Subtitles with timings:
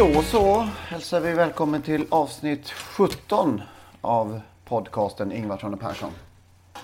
[0.00, 3.62] Då så hälsar vi välkommen till avsnitt 17
[4.00, 6.10] av podcasten Ingvarsson och Persson.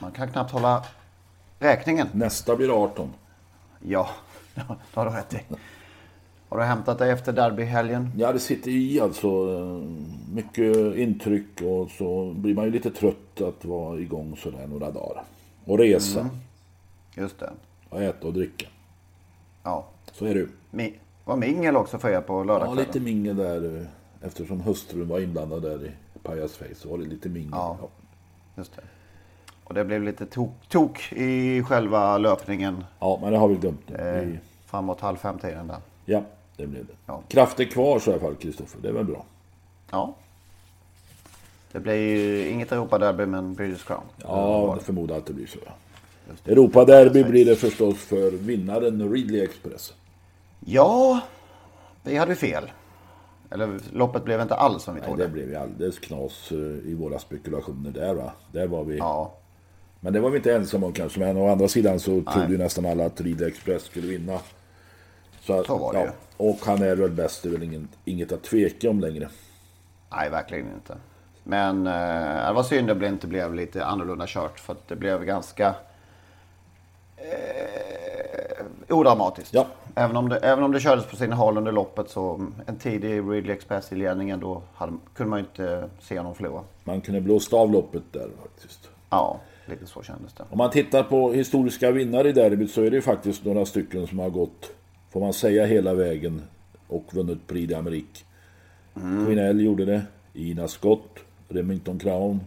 [0.00, 0.84] Man kan knappt hålla
[1.58, 2.06] räkningen.
[2.12, 3.12] Nästa blir 18.
[3.80, 4.10] Ja,
[4.54, 4.62] det
[4.94, 5.38] har du rätt i.
[6.48, 8.12] Har du hämtat dig efter derbyhelgen?
[8.16, 9.28] Ja, det sitter i alltså.
[10.32, 15.24] Mycket intryck och så blir man ju lite trött att vara igång sådär några dagar.
[15.64, 16.20] Och resa.
[16.20, 16.36] Mm.
[17.14, 17.50] Just det.
[17.88, 18.66] Och äta och dricka.
[19.62, 19.86] Ja.
[20.12, 20.94] Så är det Mi
[21.26, 22.78] var mingel också för er på lördagskvällen?
[22.78, 23.80] Ja, lite mingel där.
[23.80, 23.86] eh,
[24.26, 27.50] Eftersom hustrun var inblandad där i Pajas Face så var det lite mingel.
[27.52, 27.78] Ja.
[28.56, 28.82] Just det.
[29.64, 32.84] Och det blev lite tok, tok i själva löpningen.
[33.00, 33.96] Ja, men det har vi glömt nu.
[33.96, 35.76] Eh, Vi- framåt halv fem-tiden där.
[36.04, 36.22] Ja,
[36.56, 36.92] det blev det.
[37.06, 37.22] Ja.
[37.28, 38.78] Krafter kvar så i alla fall, Kristoffer.
[38.82, 39.24] Det är väl bra.
[39.90, 40.14] Ja.
[41.72, 44.02] Det blir ju inget Europaderby men British Crown.
[44.22, 45.58] Ja, jag förmodar att det blir så.
[45.66, 45.72] Ja.
[46.52, 49.94] Europaderby blir det förstås för vinnaren Ridley Express.
[50.60, 51.20] Ja,
[52.02, 52.70] vi hade fel.
[53.50, 55.22] Eller loppet blev inte alls som vi Nej, trodde.
[55.22, 56.56] det blev ju alldeles knas eh,
[56.90, 58.32] i våra spekulationer där va.
[58.52, 58.96] Där var vi.
[58.98, 59.34] Ja,
[60.00, 61.20] Men det var vi inte ensamma om kanske.
[61.20, 64.38] Men å andra sidan så trodde ju nästan alla att Ridley Express skulle vinna.
[65.40, 66.10] Så, Så var det ju.
[66.36, 67.42] Och han är väl bäst.
[67.42, 69.28] Det är väl ingen, inget att tveka om längre.
[70.12, 70.96] nej verkligen inte.
[71.44, 74.60] Men eh, det var synd att det inte blev lite annorlunda kört.
[74.60, 75.74] För att det blev ganska
[77.16, 79.54] eh, odramatiskt.
[79.54, 79.66] Ja.
[79.98, 83.30] Även, om det, även om det kördes på sina håll under loppet så en tidig
[83.30, 86.62] Ridley Express i ledningen då hade, kunde man ju inte se någon förlora.
[86.84, 88.90] Man kunde blåst av loppet där faktiskt.
[89.10, 90.44] Ja, lite så kändes det.
[90.50, 94.06] Om man tittar på historiska vinnare i derbyt så är det ju faktiskt några stycken
[94.06, 94.70] som har gått,
[95.10, 96.42] får man säga, hela vägen
[96.88, 98.24] och vunnit Prix d'Amérique.
[98.96, 99.26] Mm.
[99.26, 100.02] Quinell gjorde det,
[100.34, 101.18] Ina Scott,
[101.48, 102.40] Remington Crown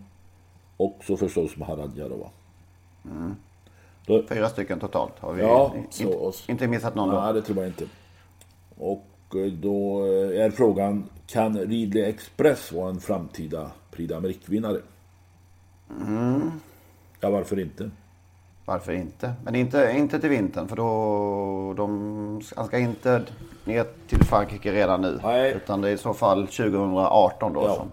[0.77, 2.15] och så förstås Maharadja då.
[2.15, 2.29] va.
[4.09, 7.21] Då, Fyra stycken totalt har vi Ja, inte, så- inte missat någon då.
[7.21, 7.85] nej, det tror jag inte.
[8.77, 9.05] Och
[9.35, 14.81] eh, då eh, är frågan, kan Ridley Express vara en framtida Prix d'Amérique-vinnare?
[16.07, 16.51] Mm.
[17.19, 17.91] Ja, varför inte?
[18.65, 19.33] Varför inte?
[19.43, 21.73] Men inte, inte till vintern för då...
[21.77, 23.21] De, han ska inte
[23.65, 25.19] ner till Frankrike redan nu.
[25.23, 25.53] Nej.
[25.53, 27.75] Utan det är i så fall 2018 då Ja.
[27.75, 27.91] som,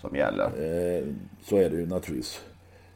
[0.00, 0.44] som gäller.
[0.44, 1.04] Eh,
[1.44, 2.40] så är det ju naturligtvis.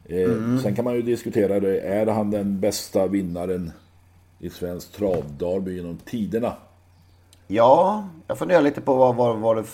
[0.05, 1.79] Eh, Sen kan man ju diskutera det.
[1.79, 3.71] Är han den bästa vinnaren
[4.39, 6.53] i svensk travderby genom tiderna?
[7.47, 9.65] Ja, jag funderar lite på vad, vad, vad det,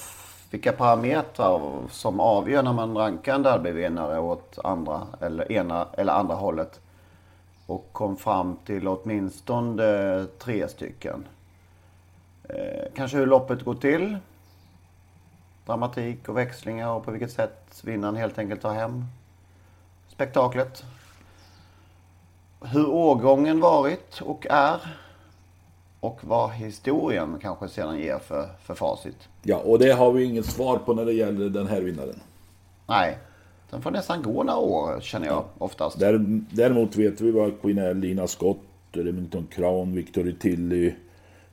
[0.52, 6.36] vilka parametrar som avgör när man rankar en derbyvinnare åt andra eller ena eller andra
[6.36, 6.80] hållet.
[7.66, 11.25] Och kom fram till åtminstone tre stycken.
[12.50, 14.18] Eh, kanske hur loppet går till.
[15.66, 19.06] Dramatik och växlingar och på vilket sätt vinnaren helt enkelt tar hem
[20.11, 20.83] spektaklet.
[22.61, 24.97] Hur årgången varit och är.
[25.99, 29.29] Och vad historien kanske sedan ger för, för facit.
[29.44, 32.19] Ja, och det har vi inget svar på när det gäller den här vinnaren.
[32.88, 33.17] Nej,
[33.69, 36.00] den får nästan gå några år känner jag oftast.
[36.00, 38.57] Där, däremot vet vi vad Quinell, Lina Scott,
[38.91, 40.94] Remington Crown, Victory Tilly,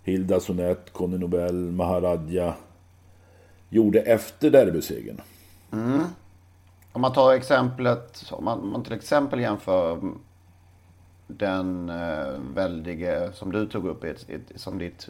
[0.03, 2.55] Hilda Sonett, Conny Nobel, Maharadja
[3.69, 5.21] gjorde efter derbysegern.
[6.99, 10.01] Om man tar exemplet, om man, om man till exempel jämför
[11.27, 15.09] den eh, väldige, som du tog upp i ett, ett, som ditt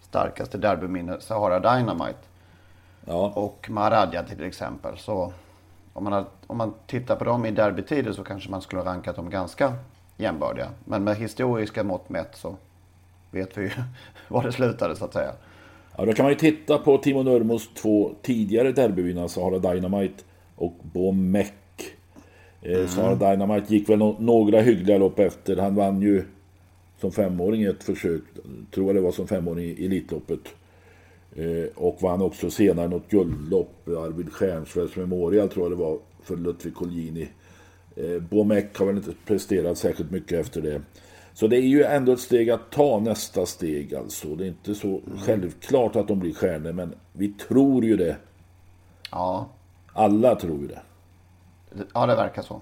[0.00, 2.18] starkaste derbyminne, Sahara Dynamite.
[3.04, 4.98] Ja, och Maradja till exempel.
[4.98, 5.32] Så
[5.92, 8.90] om man, har, om man tittar på dem i derbytider så kanske man skulle ha
[8.90, 9.72] rankat dem ganska
[10.16, 10.68] jämbördiga.
[10.84, 12.56] Men med historiska mått mätt så
[13.30, 13.70] vet vi ju
[14.28, 15.32] var det slutade så att säga.
[15.96, 20.24] Ja, då kan man ju titta på Timo Nurmos två tidigare derbyvinnare, Sahara Dynamite
[20.60, 21.96] och Bo Meck.
[22.62, 25.56] Eh, Sahara Dynamite gick väl no några hyggliga lopp efter.
[25.56, 26.24] Han vann ju
[27.00, 28.22] som femåring ett försök,
[28.74, 30.40] tror jag det var som femåring i Elitloppet.
[31.36, 36.36] Eh, och vann också senare något guldlopp, Arvid Stjernfeldts Memorial tror jag det var, för
[36.36, 37.28] Ludvig Colgjini.
[37.96, 40.82] Eh, Bomek har väl inte presterat särskilt mycket efter det.
[41.34, 44.34] Så det är ju ändå ett steg att ta nästa steg alltså.
[44.34, 48.16] Det är inte så självklart att de blir stjärnor, men vi tror ju det.
[49.10, 49.48] Ja,
[49.92, 50.80] Alla tror ju det.
[51.94, 52.60] ja det verkar så.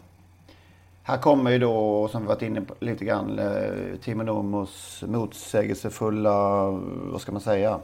[1.03, 6.67] Här kommer ju då, som vi varit inne på lite grann, eh, Timo Nurmos motsägelsefulla,
[7.13, 7.81] vad ska man säga,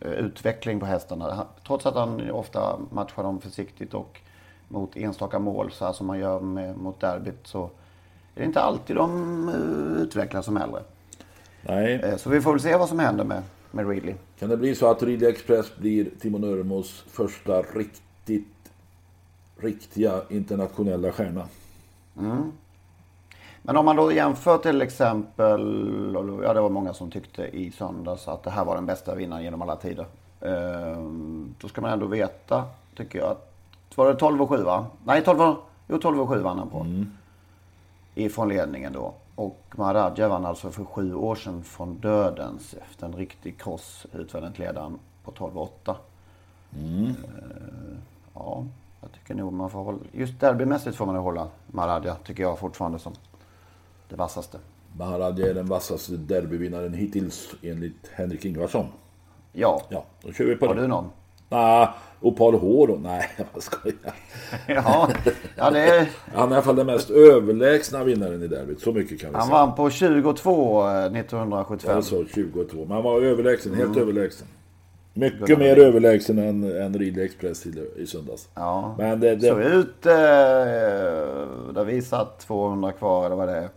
[0.00, 1.46] eh, utveckling på hästarna.
[1.66, 4.20] Trots att han ofta matchar dem försiktigt och
[4.68, 7.64] mot enstaka mål, så här som man gör med, mot derbyt, så
[8.34, 10.82] är det inte alltid de eh, utvecklas som äldre.
[11.62, 14.14] Nej, Så vi får väl se vad som händer med, med Ridley.
[14.38, 18.61] kan det bli så att Ridley Express blir Timo Nurmos första riktigt,
[19.62, 21.46] riktiga internationella stjärna?
[23.62, 25.60] Men om man då jämför till exempel,
[26.44, 29.42] ja det var många som tyckte i söndags att det här var den bästa vinnaren
[29.44, 30.06] genom alla tider.
[30.40, 32.64] Ehm, Då ska man ändå veta,
[32.96, 33.48] tycker jag, att
[33.94, 34.86] var det 12 och 7 va?
[35.04, 35.56] Nej, 12 och,
[35.88, 36.86] jo, 12 och 7 vann han på.
[38.14, 39.14] Ifrån ledningen då.
[39.34, 44.58] Och Maharaja vann alltså för sju år sedan från dödens efter en riktig kross utvändigt
[44.58, 45.96] ledaren på 12 och 8.
[46.76, 47.14] Ehm,
[48.34, 48.64] Ja,
[49.02, 52.58] jag tycker nog man får hålla, just derbymässigt får man nog hålla Maharaja, tycker jag
[52.58, 53.12] fortfarande som
[54.08, 54.58] det vassaste.
[54.96, 58.86] Maharaja är den vassaste derbyvinnaren hittills enligt Henrik Ingvarsson.
[59.52, 60.80] Ja, Ja, då kör vi på har det.
[60.80, 61.10] du någon?
[61.48, 61.88] Nej,
[62.20, 62.94] och Paul H då?
[63.02, 64.14] Nej, jag skojar.
[64.66, 65.08] Ja,
[65.56, 68.80] ja det är, Han är i alla fall den mest överlägsna vinnaren i derbyt.
[68.80, 69.54] Så mycket kan vi han säga.
[69.66, 71.96] vann på 22 eh, 1975.
[71.96, 72.76] Alltså 22.
[72.78, 74.02] Men han var överlägsen, helt Mm.
[74.02, 74.46] överlägsen.
[75.14, 78.48] Mycket mer överlägsen än, än Ridley Express i, i söndags.
[78.54, 80.12] Ja, Men det, såg det, ut, eh,
[81.74, 83.68] där vi satt 200 kvar eller vad det är.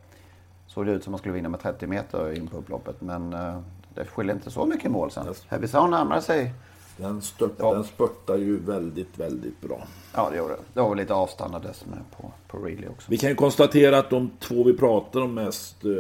[0.68, 3.02] Såg det ut som man skulle vinna med 30 meter in på upploppet.
[3.02, 3.60] Men eh,
[3.96, 5.28] det skiljer inte så mycket mål sen.
[5.48, 6.54] Heavisau närmade sig.
[6.98, 7.74] den, stört, Ja.
[7.74, 9.88] den spurtar ju väldigt, väldigt bra.
[10.16, 10.60] Ja, det gjorde det.
[10.74, 13.12] Det var väl lite avstannades med på, på Ridley också.
[13.12, 15.92] Vi kan ju konstatera att de två vi pratar om mest eh,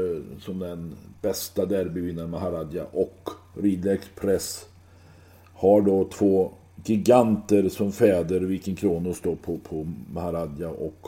[0.41, 3.29] som den bästa derbyvinnaren Maharaja och
[3.61, 4.65] Ridley Express
[5.55, 6.51] har då två
[6.85, 8.39] giganter som fäder.
[8.39, 11.07] Viking Kronos då på, på Maharaja och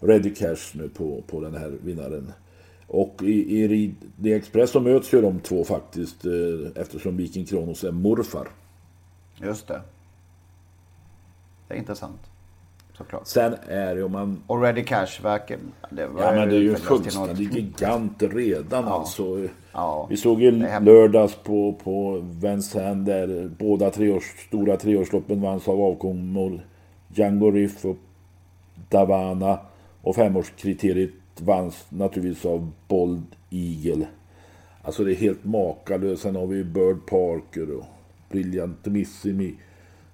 [0.00, 2.32] Ready Cash nu på, på den här vinnaren.
[2.86, 6.32] Och i, i Ridley Express så möts ju de två faktiskt eh,
[6.82, 8.48] eftersom Viking Kronos är morfar.
[9.36, 9.80] Just det.
[11.68, 12.20] Det är intressant.
[12.96, 13.26] Såklart.
[13.26, 15.58] Sen är det om man Och Ready Cash verkar...
[15.90, 19.48] Ja men det är ju en fullständig gigant redan alltså.
[19.78, 20.06] Ja.
[20.10, 26.60] Vi såg ju lördags på, på Vincennes där båda treårs, stora treårsloppen vanns av avkommor.
[27.14, 27.96] Django Riff och
[28.88, 29.58] Davana.
[30.02, 31.10] Och femårskriteriet
[31.40, 34.06] vanns naturligtvis av Bold Eagle.
[34.82, 36.22] Alltså det är helt makalöst.
[36.22, 37.84] Sen har vi Bird Parker och
[38.30, 39.54] Brilliantissimi.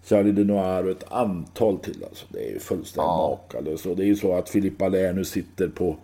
[0.05, 2.05] Charlie de Noir och ett antal till.
[2.05, 2.27] Alltså.
[2.29, 3.87] Det är fullständigt makalöst.
[3.87, 5.97] Och det är ju så att Filippa Lär nu sitter på ja,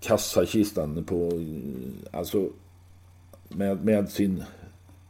[0.00, 1.30] kassakistan på,
[2.12, 2.48] alltså
[3.48, 4.44] med, med sin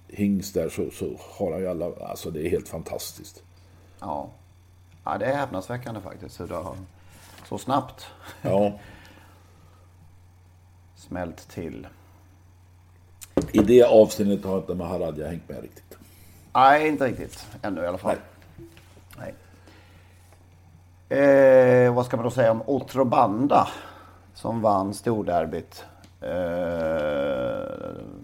[0.08, 3.42] hingst där så, så har han ju alla, alltså det är helt fantastiskt.
[4.00, 4.30] Ja.
[5.04, 6.76] ja, det är häpnadsväckande faktiskt hur det har
[7.48, 8.06] så snabbt
[8.42, 8.78] Ja,
[10.96, 11.86] smält till.
[13.52, 15.98] i det avseendet har inte Maharaja hängt med riktigt.
[16.52, 17.46] Nej, inte riktigt.
[17.62, 18.16] Ännu i alla fall.
[19.18, 19.34] Nej.
[21.20, 23.68] Eh, vad ska man då säga om Otrobanda
[24.38, 25.84] som vann storderbyt?
[26.20, 26.28] Eh,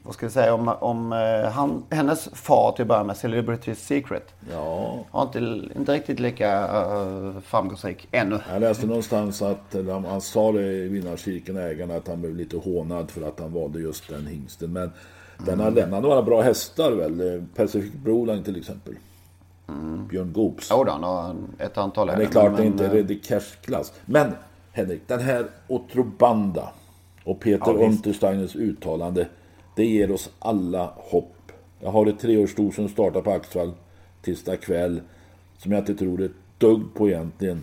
[0.03, 3.75] vad ska vi säga om, om eh, han, hennes far till att börja med, Celebrity
[3.75, 4.35] Secret?
[4.53, 5.39] Ja, Var inte,
[5.79, 8.41] inte riktigt lika uh, framgångsrik ännu.
[8.53, 9.77] jag läste någonstans att
[10.09, 13.81] han, sa det i vinnarcirkeln, ägarna, att han blev lite hånad för att han valde
[13.81, 14.73] just den hingsten.
[14.73, 14.91] Men
[15.47, 17.45] den har lämnat några bra hästar väl?
[17.57, 18.95] Pacific Broline till exempel.
[20.09, 20.69] Björn Goops.
[20.71, 22.91] Jo då, han har ett antal Men det är klart det är men, inte eh,
[22.91, 23.93] Ready Cash-klass.
[24.07, 24.33] Men
[24.77, 26.73] Henrik, den här Otrobanda
[27.25, 27.87] och Peter Ja.
[27.87, 29.29] Untersteiners uttalande.
[29.77, 31.53] Det ger oss alla hopp.
[31.81, 33.73] Jag har ett treårssto som startar på Axvall
[34.23, 35.01] tisdag kväll.
[35.59, 37.63] Som jag inte tror ett dugg på egentligen.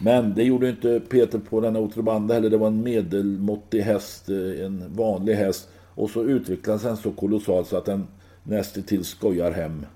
[0.00, 2.50] Men det gjorde inte Peter på denna Otrobanda heller.
[2.50, 5.68] Det var en medelmåttig häst, eh, en vanlig häst.
[5.94, 8.06] Och så utvecklades den så kolossalt så att den
[8.42, 9.86] nästintill skojar hem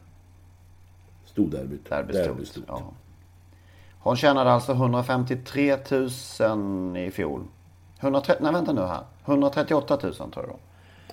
[1.24, 1.90] storderbyt.
[1.90, 2.26] Derbystort.
[2.26, 2.64] Derbystort.
[2.68, 2.92] Ja.
[4.02, 7.40] Hon tjänade alltså 153 000 i fjol.
[8.00, 9.00] 130, nej vänta nu här.
[9.24, 10.56] 138 000 tror jag då.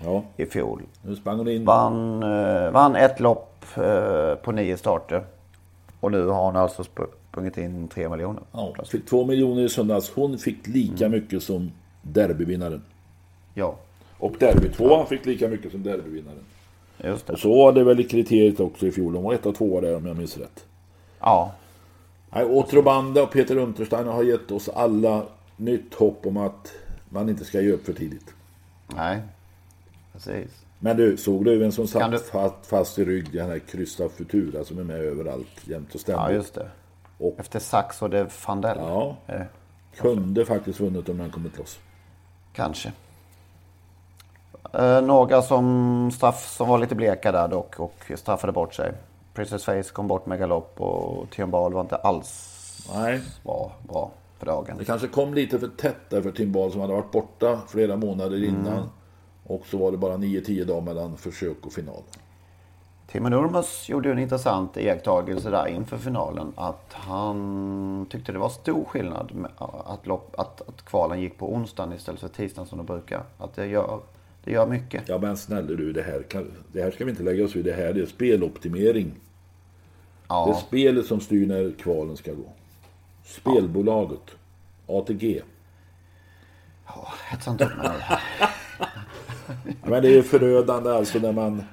[0.04, 0.82] Ja, I fjol.
[1.02, 1.66] nu sprang hon in.
[1.66, 5.24] Vann, eh, vann ett lopp eh, på nio starter.
[6.00, 8.42] Och nu har hon alltså sp- sprungit in 3 miljoner.
[8.52, 10.12] Ja, fick två miljoner i söndags.
[10.16, 11.20] Hon fick lika Mm.
[11.20, 12.82] mycket som derbyvinnaren.
[13.54, 13.76] Ja,
[14.20, 16.44] Och derbytvåan fick lika mycket som derbyvinnaren.
[17.04, 17.34] just det.
[17.34, 19.14] Och så var det väl i kriteriet också i fjol.
[19.14, 20.66] De var ett och tvåa där om jag minns rätt.
[21.20, 21.52] Ja,
[22.32, 25.24] Nej, Otrobanda och Peter Untersteiner har gett oss alla
[25.58, 26.72] nytt hopp om att
[27.10, 28.34] man inte ska ge upp för tidigt.
[28.96, 29.22] Nej,
[30.14, 30.52] precis.
[30.80, 33.32] Men du, såg du vem som satt du- fast, fast i rygg?
[33.34, 36.24] Den här Krysta Futura som är med överallt jämt och ständigt.
[36.26, 36.68] Ja, just det.
[37.18, 38.78] Och- Efter Sax och de Fandel.
[38.80, 39.16] Ja.
[39.28, 39.42] Eh,
[39.98, 41.80] Kunde faktiskt vunnit om han kommit loss.
[42.54, 42.92] kanske.
[44.74, 48.94] Eh, några som, straff, som var lite bleka där dock och straffade bort sig.
[49.34, 52.56] Princess Face kom bort med galopp och Tiambal var inte alls
[52.96, 54.78] Nej, bra, bra för dagen.
[54.78, 58.44] det kanske kom lite för tätt där för Timbal som hade varit borta flera månader
[58.44, 58.90] innan.
[59.44, 62.02] Och så var det bara 9-10 dagar mellan försök och final.
[63.12, 66.54] Timo Nurmos gjorde en intressant iakttagelse där inför finalen.
[66.56, 69.48] Att han tyckte det var stor skillnad
[69.86, 73.24] att, lopp, att, att kvalen gick på onsdagen istället för tisdagen som de brukar.
[73.38, 74.00] Att det gör,
[74.44, 75.04] det gör mycket.
[75.10, 77.66] Ja men snälla du, det här, kan, det här ska vi inte lägga oss vid.
[77.66, 79.06] Det här det är speloptimering.
[80.28, 82.54] Det är Ja, spelet som styr när kvalen ska gå.
[83.24, 84.36] Spelbolaget.
[84.88, 85.42] ATG.
[87.30, 87.88] hetsa inte upp mig.
[89.60, 91.64] Ja, men det är förödande alltså när man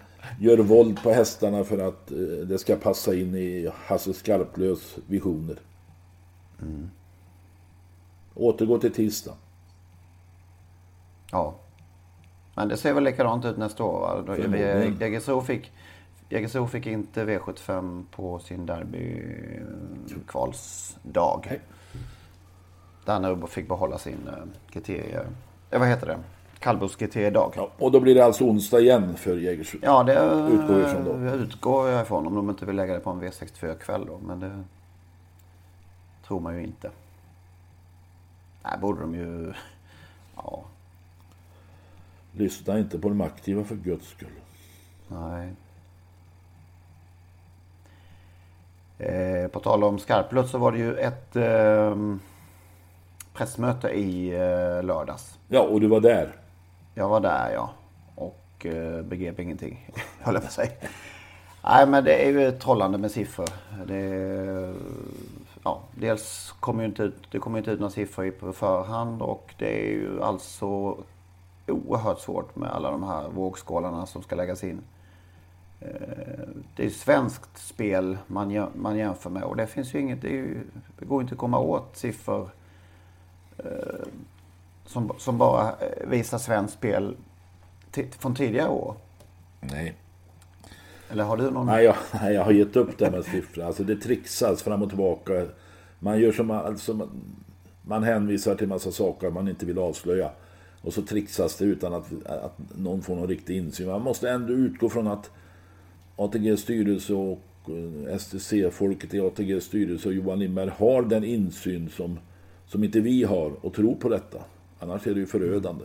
[0.41, 5.57] gör våld på hästarna för att eh, det ska passa in i Hasse Skarplös visioner.
[8.35, 9.35] Återgå till tisdag.
[11.31, 11.55] Ja.
[12.57, 14.37] Men det ser väl likadant ut nästa år va?
[15.01, 15.73] Jägersro fick,
[16.29, 21.47] Jägersro fick inte V75 på sin derbykvalsdag.
[21.51, 21.61] Nej.
[23.05, 24.35] Där Nurbo fick behålla sin uh,
[24.71, 25.21] kriterie...
[25.71, 26.19] Eh, vad heter det?
[26.59, 27.53] Kallblodskriteriedag.
[27.57, 29.79] Ja, och då blir det alltså onsdag igen för Jägersro.
[29.83, 30.13] Ja, det
[30.53, 31.13] Utgår ifrån då.
[31.37, 32.27] Utgår jag ifrån.
[32.27, 34.19] Om de inte vill lägga det på en V64-kväll då.
[34.27, 34.65] Men det
[36.27, 36.91] tror man ju inte.
[38.65, 39.53] Nej, borde de ju...
[40.37, 40.65] Ja,
[42.37, 44.29] Lyssna inte på de aktiva för guds skull.
[45.09, 45.53] nej.
[48.99, 51.97] Eh, på tal om skarplött så var det ju ett eh,
[53.35, 55.39] pressmöte i eh, lördags.
[55.49, 56.33] Ja, och du var där.
[56.95, 57.71] Jag var där ja.
[58.15, 59.91] Och eh, begrep ingenting.
[60.21, 60.71] Höll jag på att säga.
[61.65, 63.49] Nej men det är ju trollande med siffror.
[63.87, 64.75] Det
[65.65, 69.23] ja, dels kommer ju inte ut, det kommer inte ut några siffror i- på förhand.
[69.23, 70.97] Och det är ju alltså
[71.69, 74.81] oerhört svårt med alla de här vågskålarna som ska läggas in.
[75.81, 75.89] Eh,
[76.77, 79.43] Det är svenskt spel man, man jämför med.
[79.43, 80.61] Och det finns ju inget, det, ju,
[80.99, 82.51] det går inte att komma åt siffror
[84.87, 87.17] som, som bara eh, visar svenskt spel
[88.19, 88.95] från tidigare år?
[89.61, 89.95] Nej.
[91.11, 91.67] Eller har du någon?
[91.67, 93.65] Nej, jag, nej, jag har gett upp det med siffror.
[93.65, 95.47] Alltså det trixas fram och tillbaka.
[95.99, 97.11] Man gör som alltså, man,
[97.83, 100.31] man hänvisar till massa saker man inte vill avslöja.
[100.87, 103.87] Och så trixas det utan att, att någon får någon riktig insyn.
[103.89, 105.31] Man måste ändå utgå från att
[106.17, 112.19] ATGs styrelse och eh, STC-folket i ATGs styrelse och Johan Lindberg har den insyn som,
[112.67, 114.39] som inte vi har och tror på detta.
[114.79, 115.85] Annars är det ju förödande.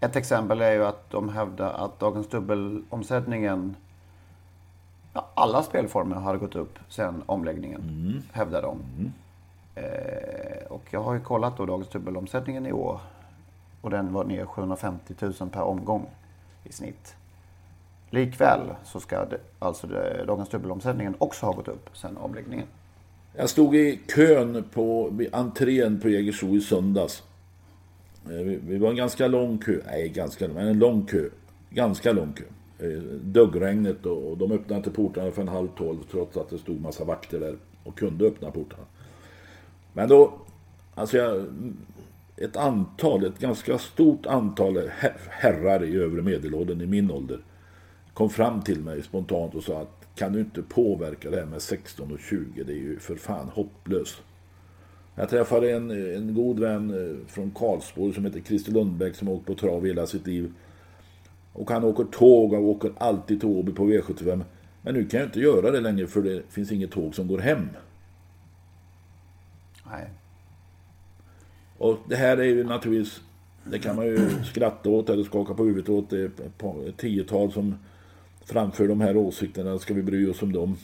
[0.00, 3.76] Ett exempel är ju att de hävdar att dagens dubbelomsättningen
[5.12, 8.78] ja, alla spelformer har gått upp sen omläggningen, hävdar de.
[9.74, 13.00] Eh, och jag har ju kollat då dagens dubbelomsättningen i år.
[13.80, 16.06] Och den var ner 750 000 per omgång
[16.64, 17.14] i snitt.
[18.10, 22.66] Likväl så ska det, alltså det, dagens dubbelomsättningen också ha gått upp sen omläggningen.
[23.36, 27.22] Jag stod i kön på entrén på Jägersro i söndags.
[28.24, 29.80] Eh, vi, vi var en ganska lång kö.
[29.86, 31.28] Nej, ganska lång, men en lång kö.
[31.70, 32.44] Ganska lång kö.
[32.86, 36.58] Eh, Duggregnet och, och de öppnade inte portarna för en halv tolv trots att det
[36.58, 38.84] stod massa vakter där och kunde öppna portarna.
[39.92, 40.32] Men då,
[40.94, 41.46] alltså jag,
[42.36, 44.90] ett antal, ett ganska stort antal
[45.30, 47.40] herrar i övre medelåldern i min ålder
[48.14, 51.62] kom fram till mig spontant och sa att kan du inte påverka det här med
[51.62, 52.62] 16 och 20?
[52.64, 54.22] Det är ju för fan hopplöst.
[55.14, 59.34] Jag träffade en, en god vän eh, från Karlsborg som heter Christer Lundbäck som har
[59.34, 60.52] åkt på trav hela sitt liv.
[61.52, 64.42] Och han åker tåg och åker alltid till Åby på V75.
[64.82, 67.38] Men nu kan jag inte göra det längre för det finns inget tåg som går
[67.38, 67.68] hem.
[69.92, 70.08] Nej.
[71.78, 73.20] Och det här är ju naturligtvis,
[73.64, 76.10] det kan man ju skratta åt eller skaka på huvudet åt.
[76.10, 77.78] Det är ett tiotal som
[78.44, 79.78] framför de här åsikterna.
[79.78, 80.76] Ska vi bry oss om dem?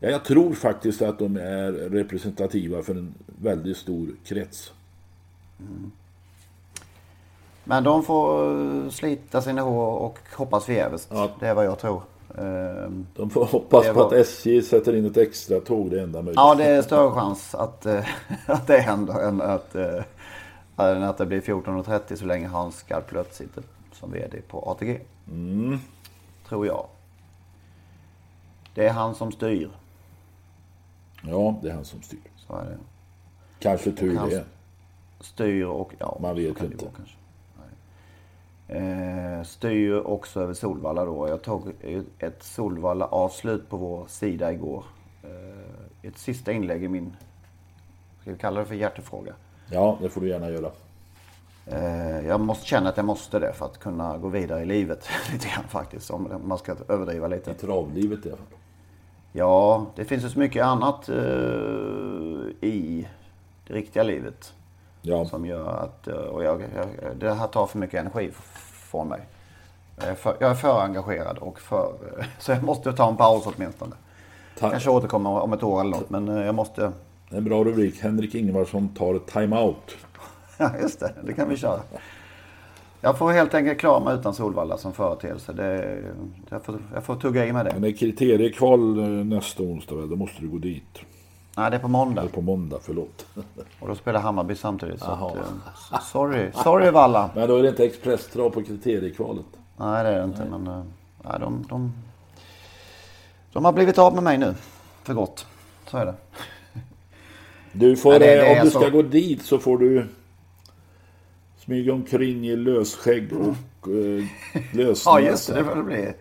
[0.00, 4.72] Ja, jag tror faktiskt att de är representativa för en väldigt stor krets.
[7.64, 11.08] Men de får slita sina hår och hoppas förgäves.
[11.10, 11.36] Ja.
[11.40, 12.02] Det är vad jag tror.
[12.38, 16.02] Ehm, De får hoppas Det på var- att SJ sätter in ett extra tåg, det
[16.02, 16.40] enda möjliga.
[16.42, 18.04] Ja, det är större chans att, eh,
[18.46, 20.02] att det händer än att, eh,
[20.76, 23.62] än att det blir 14.30 så länge Hans Skarplöt sitter
[23.92, 25.00] som VD på ATG.
[25.30, 25.78] Mm.
[26.48, 26.86] Tror jag.
[28.74, 29.70] Det är han som styr.
[31.22, 32.18] Ja, det är han som styr.
[32.36, 32.78] Så är det.
[33.58, 34.44] Kanske tur det.
[35.20, 35.92] styr och...
[35.98, 36.84] Ja, Man vet kan det inte.
[36.84, 37.14] gå kanske.
[38.74, 41.28] Eh, styr också över Solvalla då.
[41.28, 41.72] Jag tog
[42.18, 44.84] ett Solvalla avslut på vår sida igår.
[45.22, 47.16] Eh, ett sista inlägg i min,
[48.20, 49.34] ska vi kalla det för hjärtefråga.
[49.70, 50.70] Ja, det får du gärna göra.
[51.66, 55.08] Eh, jag måste känna att jag måste det för att kunna gå vidare i livet
[55.32, 56.10] lite grann faktiskt.
[56.10, 57.50] Om man ska överdriva lite.
[57.50, 58.58] I travlivet i alla fall.
[59.32, 61.08] Ja, det finns ju så mycket annat
[62.60, 63.08] i
[63.66, 64.54] det riktiga livet.
[65.06, 68.30] Ja, Som gör att, eh, och jag, jag, det här tar för mycket energi
[68.90, 69.20] från mig.
[69.96, 73.16] Jag är för, jag är för engagerad och för, eh, så jag måste ta en
[73.16, 73.92] paus åtminstone.
[74.58, 76.92] ta- Kanske återkomma om ett år eller något, men eh, jag måste,
[77.30, 78.00] en bra rubrik.
[78.00, 79.96] Henrik Ingvarsson tar time-out.
[80.58, 81.80] ja just det, det kan vi köra.
[83.00, 85.52] Jag får helt enkelt klara mig utan Solvalla som företeelse.
[85.52, 85.98] Det,
[86.50, 87.88] jag, får, jag får tugga i med Men det.
[87.88, 88.94] det är kriteriekval
[89.26, 89.94] nästa onsdag?
[89.94, 90.98] Då måste du gå dit.
[91.56, 92.20] Nej, det är på måndag.
[92.20, 93.26] Eller på måndag, förlåt.
[93.80, 95.00] Och då spelar Hammarby samtidigt.
[95.00, 97.30] Så att, eh, sorry, sorry Valla.
[97.34, 99.44] Men då är det inte expresstrav på kriteriekvalet.
[99.76, 100.44] Nej, det är det inte.
[100.44, 100.82] Men eh,
[101.24, 101.92] nej, de, de,
[103.52, 104.54] de har blivit av med mig nu.
[105.02, 105.46] För gott.
[105.90, 106.14] Så är det.
[107.72, 108.80] Du får, Ja, det- det eh, är om du så.
[108.80, 110.06] ska gå dit så får du
[111.58, 114.24] smyga omkring i lösskägg och eh,
[114.72, 115.10] lösnäsa.
[115.10, 115.54] Ja, just det.
[115.54, 116.12] Det får det bli.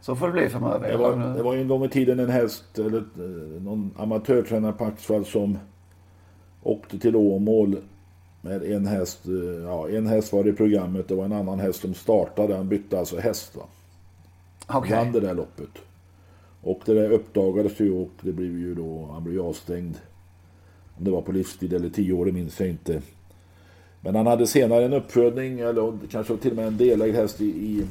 [0.00, 0.88] Så får det bli framöver.
[0.90, 4.72] Det var, det var ju en gång i tiden en häst, eller eh, någon amatörtränare
[4.72, 5.58] på Axvall som
[6.62, 7.76] åkte till Åmål
[8.42, 9.26] med en häst.
[9.26, 12.56] eh, Ja, en häst var i programmet, var en annan häst som startade.
[12.56, 13.62] Han bytte alltså häst va.
[14.66, 14.96] Okej.
[14.96, 15.68] Vann det där loppet.
[16.62, 19.96] Och det där uppdagades ju och det blev ju då, han blev avstängd.
[20.98, 23.02] Om det var på livstid eller tio år, det minns jag inte.
[24.00, 27.44] Men han hade senare en uppfödning, eller kanske till och med en delägd häst i,
[27.46, 27.86] i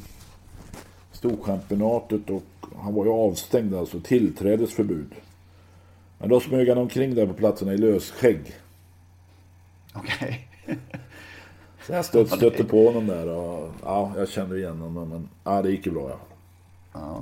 [1.20, 2.44] Storchampionatet och
[2.84, 5.12] han var ju avstängd, alltså tillträdesförbud.
[6.18, 8.56] Men då smög han omkring där på platserna i lösskägg.
[9.94, 10.48] Okej.
[11.86, 15.10] Så jag stöt, stötte på honom där och ja, jag kände igen honom.
[15.10, 16.20] Men ja, det gick ju bra ja.
[16.94, 17.22] Ja.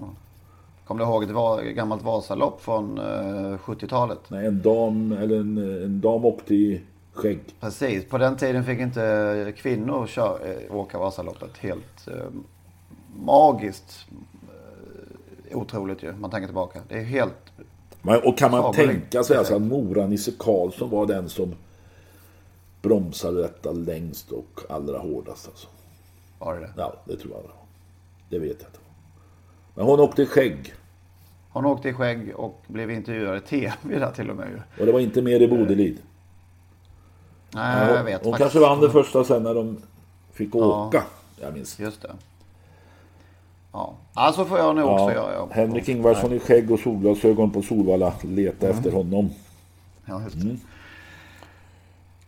[0.85, 4.19] Kommer du ihåg ett gammalt Vasalopp från eh, 70-talet?
[4.27, 6.81] Nej, en dam, eller en, en dam åkte i
[7.13, 7.39] skägg.
[7.59, 8.05] Precis.
[8.05, 11.57] På den tiden fick inte kvinnor kör, eh, åka Vasaloppet.
[11.57, 12.13] Helt eh,
[13.25, 14.05] magiskt.
[15.49, 16.13] Eh, otroligt ju.
[16.13, 16.81] Man tänker tillbaka.
[16.87, 17.33] Det är helt...
[18.23, 19.01] Och kan man Sagolikt.
[19.11, 21.55] tänka sig alltså att Mora-Nisse Karlsson var den som
[22.81, 25.67] bromsade detta längst och allra hårdast alltså.
[26.39, 26.71] Var det det?
[26.77, 27.43] Ja, det tror jag.
[28.29, 28.79] Det vet jag inte.
[29.75, 30.73] Men hon åkte i skägg.
[31.49, 34.61] Hon åkte i skägg och blev intervjuad i tv där till och med.
[34.79, 35.97] Och det var inte mer i Bodelid.
[37.51, 38.37] Nej, jag vet hon faktiskt.
[38.37, 39.77] kanske vann det första sen när de
[40.31, 41.03] fick åka.
[41.41, 41.79] Jag minns.
[41.79, 42.15] Just det.
[43.71, 45.33] Ja, alltså får jag nog också göra.
[45.33, 45.47] Ja.
[45.51, 48.13] Henrik Ingvarsson i skägg och solglasögon på Solvalla.
[48.23, 48.77] Leta Mm.
[48.77, 49.29] efter honom.
[50.05, 50.41] Ja, just det.
[50.41, 50.57] Mm.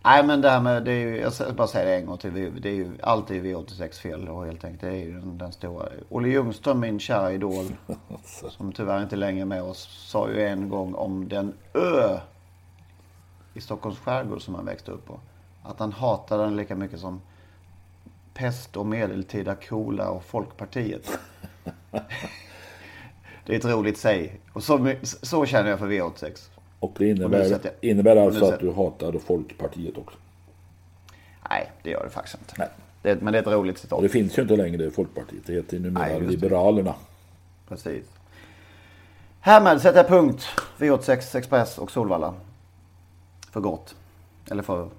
[0.04, 2.18] Nej, men det här med, det är ju, jag ska bara säga det en gång
[2.18, 2.62] till.
[2.62, 4.82] Det är ju alltid V86 fel då helt enkelt.
[4.82, 5.86] Det är ju den, den stora.
[6.10, 7.66] Olle Ljungström, min kära idol,
[8.50, 12.18] som tyvärr inte längre är med oss, sa ju en gång om den ö
[13.54, 15.20] i Stockholms skärgård som han växte upp på.
[15.64, 17.22] Att han hatade den lika mycket som
[18.40, 21.20] pest och medeltida coola och Folkpartiet.
[23.46, 24.40] Det är ett roligt säg.
[24.54, 26.50] Och så, så känner jag för V86.
[26.80, 30.18] Och det Och innebär, jag- innebär och alltså att du hatar Folkpartiet också.
[31.50, 32.54] Nej, det gör det faktiskt inte.
[32.58, 32.68] Nej.
[33.02, 33.98] Det, men det är ett roligt citat.
[33.98, 35.44] Och det finns ju inte längre Folkpartiet.
[35.46, 36.32] Det heter ju numera Nej, just det.
[36.32, 36.96] Liberalerna.
[37.68, 38.06] Precis.
[39.40, 40.48] Härmed sätter jag punkt.
[40.78, 42.34] V86 Express och Solvalla.
[43.52, 43.96] För gott.
[44.52, 44.90] Eller för...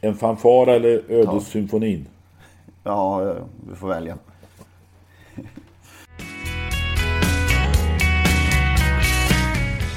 [0.00, 2.06] En fanfar eller ödessymfonin?
[2.82, 3.36] Ja,
[3.68, 4.18] du får välja.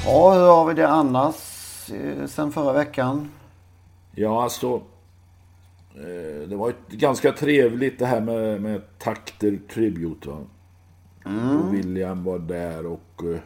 [0.06, 1.36] Ja, hur har vi det annars
[1.92, 3.32] eh, sen förra veckan?
[4.16, 4.82] Ja, alltså.
[5.96, 10.30] Eh, det var ett ganska trevligt det här med, med takter tribute.
[10.30, 10.38] Va?
[11.26, 13.40] Och William var där och eh,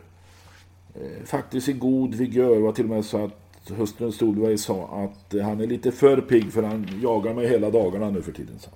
[1.03, 2.59] eh, faktiskt i god vigör.
[2.59, 6.53] Var till och med så att hustrun Solveig sa att han är lite för pigg
[6.53, 8.59] för han jagar mig hela dagarna nu för tiden.
[8.59, 8.69] Så.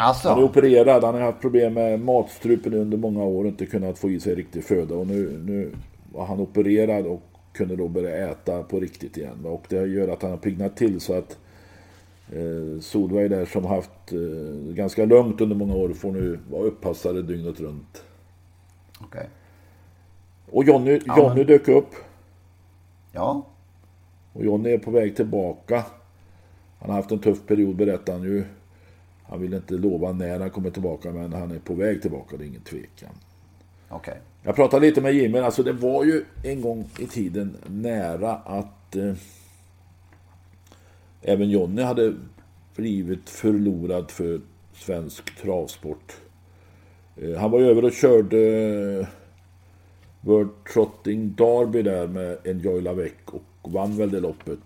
[0.00, 3.66] Alltså, Han är opererad, han har haft problem med matstrupen under många år och inte
[3.66, 4.94] kunnat få i sig riktig föda.
[4.94, 5.70] Och nu, nu
[6.12, 9.44] var han opererad och kunde då börja äta på riktigt igen.
[9.44, 11.38] Och det gör att han har piggnat till så att
[12.32, 17.22] eh, Solveig där som haft eh, ganska lugnt under många år får nu vara uppassade
[17.22, 18.04] dygnet runt.
[19.00, 19.28] okej.
[20.50, 21.94] Och Jonny, Ja, Jonny men- dök upp
[23.12, 23.46] Ja,
[24.32, 25.84] och Jonny är på väg tillbaka.
[26.78, 28.44] Han har haft en tuff period berättar han ju.
[29.30, 32.44] Han vill inte lova när han kommer tillbaka men han är på väg tillbaka, det
[32.44, 33.10] är ingen tvekan.
[33.88, 34.20] okej.
[34.42, 38.96] Jag pratade lite med Jimmy, alltså det var ju en gång i tiden nära att
[38.96, 39.14] eh,
[41.22, 42.14] även Jonny hade
[42.76, 44.40] blivit förlorad för
[44.72, 46.16] svensk travsport.
[47.16, 48.38] Eh, han var ju över och körde
[49.00, 49.06] eh,
[50.20, 54.60] World Trotting Derby där med Enjoy Lavec och vann väl det loppet.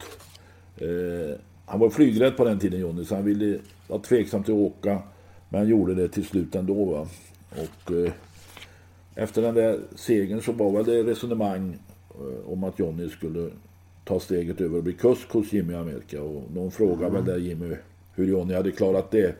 [0.76, 1.36] Eh,
[1.74, 3.58] han var flygrädd på den tiden Jonny, så han ville,
[3.88, 5.02] var tveksam till att åka.
[5.48, 6.84] Men han gjorde det till slut ändå.
[6.84, 7.06] Va?
[7.50, 8.12] Och, eh,
[9.14, 11.78] efter den där segern så var det resonemang
[12.10, 13.50] eh, om att Jonny skulle
[14.04, 16.22] ta steget över och bli kusk hos Jimmy i Amerika.
[16.22, 17.12] Och någon frågade mm.
[17.12, 17.76] väl där Jimmy
[18.14, 19.34] hur Jonny hade klarat det.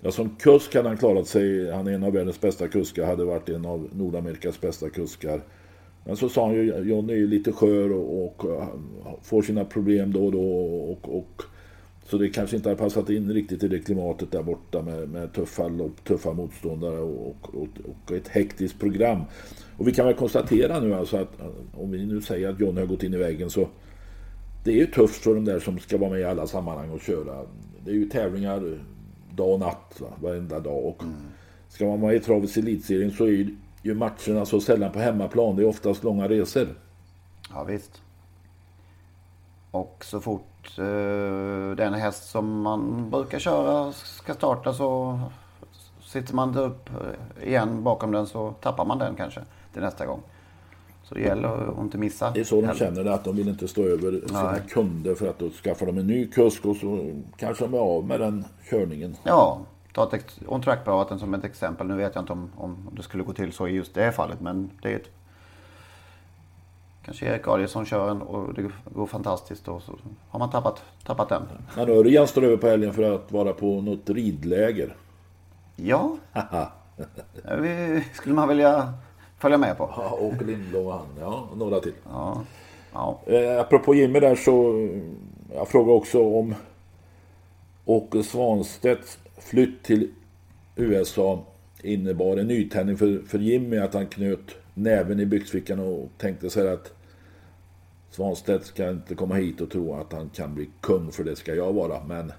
[0.00, 1.70] Ja, som kusk hade han klarat sig.
[1.72, 3.06] Han är en av världens bästa kuskar.
[3.06, 5.40] Hade varit en av Nordamerikas bästa kuskar.
[6.04, 10.12] Men så sa han ju, Jonny är lite skör och, och, och, får sina problem
[10.12, 10.40] då och då.
[10.92, 11.42] Och, och,
[12.10, 15.32] så det kanske inte har passat in riktigt i det klimatet där borta med, med
[15.32, 19.22] tuffa lopp, tuffa motståndare och, och, ett hektiskt program.
[19.76, 21.40] Och vi kan väl konstatera nu alltså att
[21.72, 23.68] om vi nu säger att Jonny har gått in i väggen så
[24.64, 27.00] det är ju tufft för de där som ska vara med i alla sammanhang och
[27.00, 27.46] köra.
[27.84, 28.78] Det är ju tävlingar
[29.34, 30.08] dag och natt, va?
[30.20, 30.84] varenda dag.
[30.84, 31.14] Och mm.
[31.68, 33.50] Ska man vara med i travets elitserien så är
[33.82, 35.56] ju matcherna så sällan på hemmaplan.
[35.56, 36.68] Det är oftast långa resor.
[37.50, 38.02] Ja visst.
[39.70, 45.20] Och så fort eh, den häst som man brukar köra ska starta så
[46.00, 46.90] sitter man upp
[47.42, 49.40] igen bakom den så tappar man den kanske
[49.72, 50.22] till nästa gång.
[51.02, 52.30] Så det gäller att inte missa.
[52.30, 54.60] Det är så de känner det, att de vill inte stå över sina Nej.
[54.68, 58.04] kunder för att då skaffar de en ny kusk och så kanske de är av
[58.04, 59.16] med den körningen.
[59.22, 59.60] Ja,
[59.92, 60.10] ta
[60.46, 61.86] on track praten som ett exempel.
[61.86, 64.40] Nu vet jag inte om, om det skulle gå till så i just det fallet,
[64.40, 65.10] men det är ett
[67.08, 69.92] Kanske Erik Adielsson kör en och det går fantastiskt och så
[70.28, 71.42] har man tappat, tappat den.
[71.76, 74.96] Men Örjan står över på helgen för att vara på något ridläger.
[75.76, 76.16] Ja.
[77.42, 78.92] det skulle man vilja
[79.38, 79.90] följa med på.
[79.96, 81.92] Ja, Åke Lindblom och han, ja, och några till.
[82.04, 82.42] Ja.
[82.92, 83.20] Ja.
[83.26, 84.88] Eh, apropå Jimmy där så,
[85.54, 86.54] jag frågar också om
[87.84, 90.10] Åke Svanstedts flytt till
[90.76, 91.44] USA
[91.82, 96.72] innebar en nytändning för, för Jimmy, att han knöt näven i byxfickan och tänkte sig
[96.72, 96.97] att
[98.10, 101.54] Svanstedt ska inte komma hit och tro att han kan bli kung, för det ska
[101.54, 102.04] jag vara.
[102.04, 102.32] Men...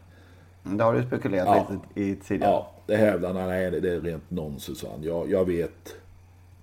[0.63, 2.51] Det har du spekulerat ja, lite i tidigare.
[2.51, 3.49] Ja, det hävdar han.
[3.49, 4.85] Nej, det är rent nonsens.
[5.01, 5.95] Jag, jag vet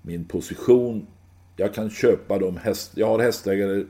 [0.02, 1.06] min position.
[1.56, 3.84] Jag kan köpa de hästar, jag har hästägare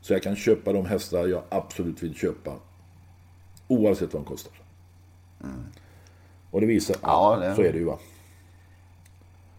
[0.00, 2.52] så jag kan köpa de hästar jag absolut vill köpa.
[3.68, 4.52] Oavsett vad de kostar.
[5.44, 5.64] Mm.
[6.50, 7.54] Och det visar, ja, det...
[7.54, 7.98] så är det ju va.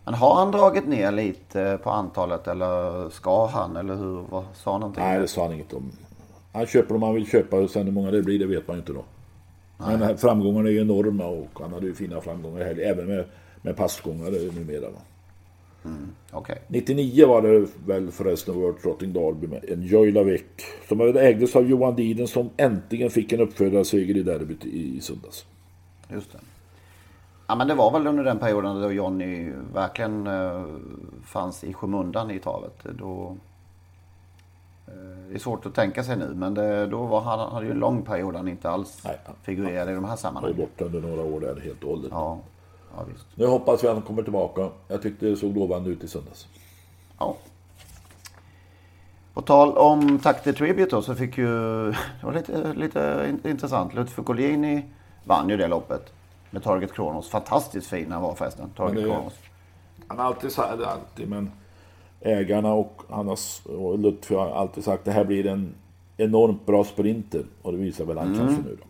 [0.06, 4.26] Men har han dragit ner lite på antalet eller ska han eller hur?
[4.30, 5.04] Vad sa han någonting?
[5.04, 5.92] Nej det sa han inget om.
[6.54, 8.76] Han köper om han vill köpa och sen hur många det blir det vet man
[8.76, 9.04] ju inte då.
[9.78, 9.98] Nej.
[9.98, 13.26] Men framgångarna är ju enorma och han hade ju fina framgångar här, även med,
[13.62, 14.90] med passgångare numera.
[14.90, 15.00] Va?
[15.86, 16.58] Mm, okay.
[16.68, 20.42] 99 var det väl förresten World Trotting Derby med en Joy Lavec.
[20.88, 25.46] Som ägdes av Johan Diden som äntligen fick en uppfödarseger i derbyt i, i söndags.
[26.10, 26.40] Just det.
[27.50, 30.64] Ja men det var väl under den perioden då Johnny verkligen eh,
[31.24, 32.84] fanns i skymundan i travet.
[32.84, 33.38] Då,
[34.88, 34.94] eh,
[35.30, 37.80] det är svårt att tänka sig nu men det, då var han, hade ju en
[37.80, 40.56] lång period han inte alls Nej, figurerade i de här sammanhangen.
[40.58, 42.12] Han var borta under några år där helt och hållet.
[42.12, 42.38] Ja.
[42.96, 43.26] Ja, visst.
[43.36, 44.70] Nu hoppas vi att han kommer tillbaka.
[44.88, 46.48] Jag tyckte det såg lovande ut i söndags.
[47.20, 47.36] Ja.
[49.34, 51.48] På tal om Takte Tribute då så fick ju,
[51.92, 53.94] det var lite, lite intressant.
[53.94, 54.86] Lutfi Collini
[55.24, 56.14] vann ju det loppet
[56.52, 57.30] med Target Kronos.
[57.30, 59.34] Fantastiskt fin han var förresten, Target Kronos.
[60.08, 61.52] Han har alltid sagt, alltid, men
[62.22, 63.38] ägarna och, han har,
[63.78, 65.76] och Lutfi har alltid sagt det här blir en
[66.18, 67.44] enormt bra sprinter.
[67.62, 68.40] Och det visar väl han mm.
[68.40, 68.86] kanske nu då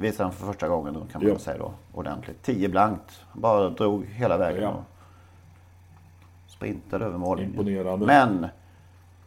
[0.00, 1.38] visade han för första gången då, kan man ja.
[1.38, 2.42] säga då, ordentligt.
[2.42, 3.20] 10 blankt.
[3.32, 4.62] Bara drog hela vägen.
[4.62, 4.68] Ja.
[4.68, 7.54] Och sprintade över mållinjen.
[7.54, 8.06] Imponerande.
[8.06, 8.46] Men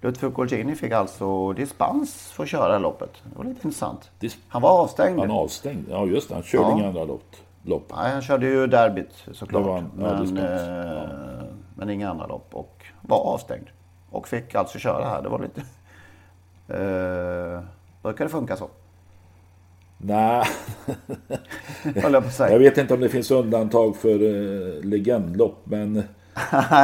[0.04, 3.10] Lutfi Colgjini fick alltså dispens för att köra loppet.
[3.24, 4.12] Det var lite intressant.
[4.48, 5.20] Han var avstängd.
[5.20, 5.86] Han avstängd.
[5.90, 6.78] Ja just det, han körde ja.
[6.78, 7.36] inga andra lopp.
[7.64, 7.94] lopp.
[7.96, 9.66] Nej, han körde ju derbyt såklart.
[9.66, 11.04] Han, men, eh,
[11.76, 12.56] men inga andra lopp.
[12.56, 13.68] Och var avstängd.
[14.10, 15.22] Och fick alltså köra här.
[15.22, 15.62] Det var lite...
[16.68, 17.60] Eh,
[18.02, 18.70] brukar det funka så?
[19.98, 20.46] Nej,
[21.96, 25.62] jag, jag vet inte om det finns undantag för eh, legendlopp.
[25.64, 26.04] Men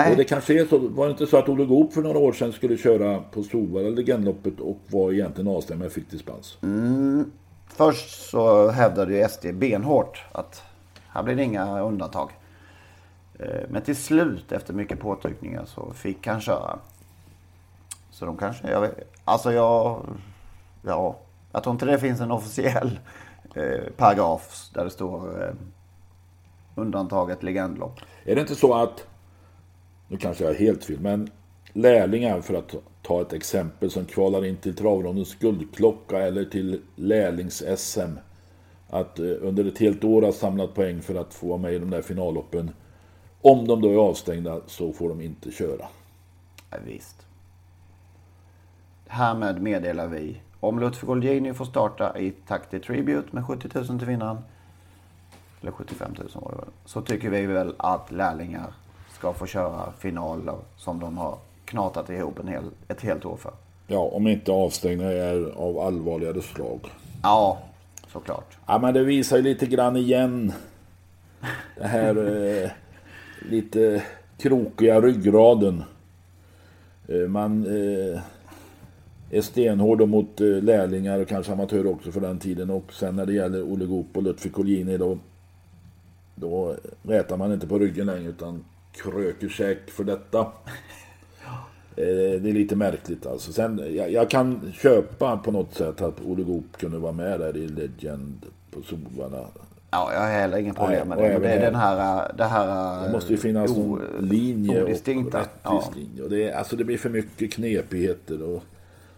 [0.10, 0.78] och det kanske är så.
[0.78, 3.90] Var det inte så att Olle Goop för några år sedan skulle köra på Solvalla
[3.90, 6.58] legendloppet och var egentligen avstängd men fick dispens?
[6.62, 7.32] Mm.
[7.68, 10.64] Först så hävdade ju SD benhårt att
[11.08, 12.30] här blir det inga undantag.
[13.40, 16.80] Eh, men till slut efter mycket påtryckningar så fick han köra.
[18.12, 20.06] Så de kanske, jag vet, alltså jag,
[20.82, 21.16] ja,
[21.52, 23.00] jag tror inte det finns en officiell
[23.56, 25.54] eh, paragraf där det står eh,
[26.76, 28.00] undantaget legendlopp.
[28.24, 29.08] Är det inte så att,
[30.10, 31.30] nu kanske jag är helt fel, men
[31.74, 38.18] lärlingar för att ta ett exempel som kvalar in till travrondens guldklocka eller till lärlings-SM.
[38.90, 41.80] Att eh, under ett helt år ha samlat poäng för att få vara med i
[41.80, 42.72] de där finalloppen.
[43.42, 45.88] Om de då är avstängda så får de inte köra.
[46.70, 47.26] Ja, visst.
[49.08, 54.08] Härmed meddelar vi om Lutfi Golgini får starta i Takti Tribute med 70 000 till
[54.08, 54.38] vinnaren.
[55.62, 56.70] Eller 75 000 var det väl.
[56.86, 58.74] Så tycker vi väl att lärlingar
[59.20, 63.52] ska få köra finaler som de har knatat ihop en hel, ett helt år för.
[63.88, 66.80] Ja, om inte avstängningar är av allvarligare slag.
[67.24, 67.58] Ja,
[68.08, 68.58] såklart.
[68.68, 70.54] Ja, men det visar ju lite grann igen.
[71.78, 72.16] Det här
[72.64, 72.70] eh,
[73.50, 74.04] lite
[74.38, 75.84] krokiga ryggraden.
[77.08, 78.22] Eh, man eh,
[79.32, 82.70] är stenhård mot eh, lärlingar och kanske amatörer också för den tiden.
[82.70, 85.18] Och sen när det gäller Olle Goop och Lutfi Colgjini då,
[86.36, 90.40] då rätar man inte på ryggen längre utan kröker käk för detta.
[91.96, 93.54] Eh, det är lite märkligt alltså.
[93.54, 97.58] Sen, jag, jag, kan köpa på något sätt att Olle Goop kunde vara med där
[97.58, 99.46] i Legend på Solvalla.
[99.92, 101.40] Ja, jag har heller inga problem med det.
[101.40, 102.32] det är den här...
[102.38, 105.84] Det, här, det måste ju finnas o, någon linje och rättvis ja.
[105.96, 106.24] linje.
[106.24, 108.44] Och det, alltså det blir för mycket knepigheter.
[108.44, 108.64] Och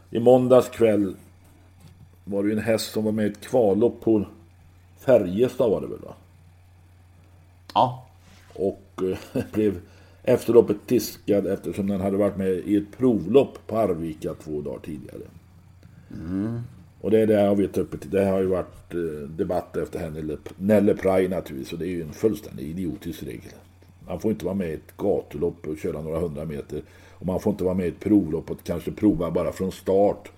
[0.10, 1.16] I måndags kväll
[2.24, 4.26] var det ju en häst som var med i ett kvallopp på
[5.00, 6.14] Färjestad var det väl va?
[7.74, 8.08] Ja.
[8.54, 9.02] Och
[9.34, 9.80] eh, blev
[10.24, 14.80] efter loppet diskad eftersom den hade varit med i ett provlopp på Arvika två dagar
[14.80, 15.24] tidigare.
[16.14, 16.60] Mm.
[17.02, 20.38] Och det är det har vi uppe Det har ju varit eh, debatt efter henne,
[20.58, 21.74] Nelle Praj naturligtvis.
[21.74, 23.52] Och det är ju en fullständig idiotisk regel.
[24.08, 26.82] Man får inte vara med i ett gatulopp och köra några hundra meter.
[27.12, 30.32] Och man får inte vara med i ett provlopp och kanske prova bara från start.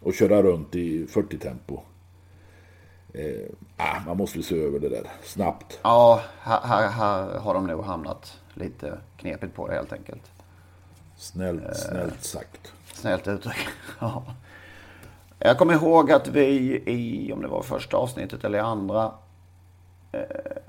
[0.00, 1.80] Och köra runt i 40 tempo.
[3.14, 5.78] Eh, ah, man måste se över det där snabbt.
[5.82, 10.22] Ja, här, här, här har de nog hamnat lite knepigt på det helt enkelt.
[11.16, 12.72] Snällt, eh, snällt sagt.
[12.92, 13.68] Snällt uttryck.
[14.00, 14.22] ja.
[15.38, 16.46] Jag kommer ihåg att vi
[16.86, 19.12] i, om det var första avsnittet eller andra,
[20.12, 20.20] eh,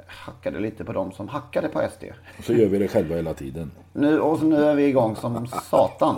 [0.08, 2.04] hackade lite på dem som hackade på SD.
[2.38, 3.72] Och så gör vi det själva hela tiden.
[3.94, 6.16] Nu, och så nu är vi igång som satan.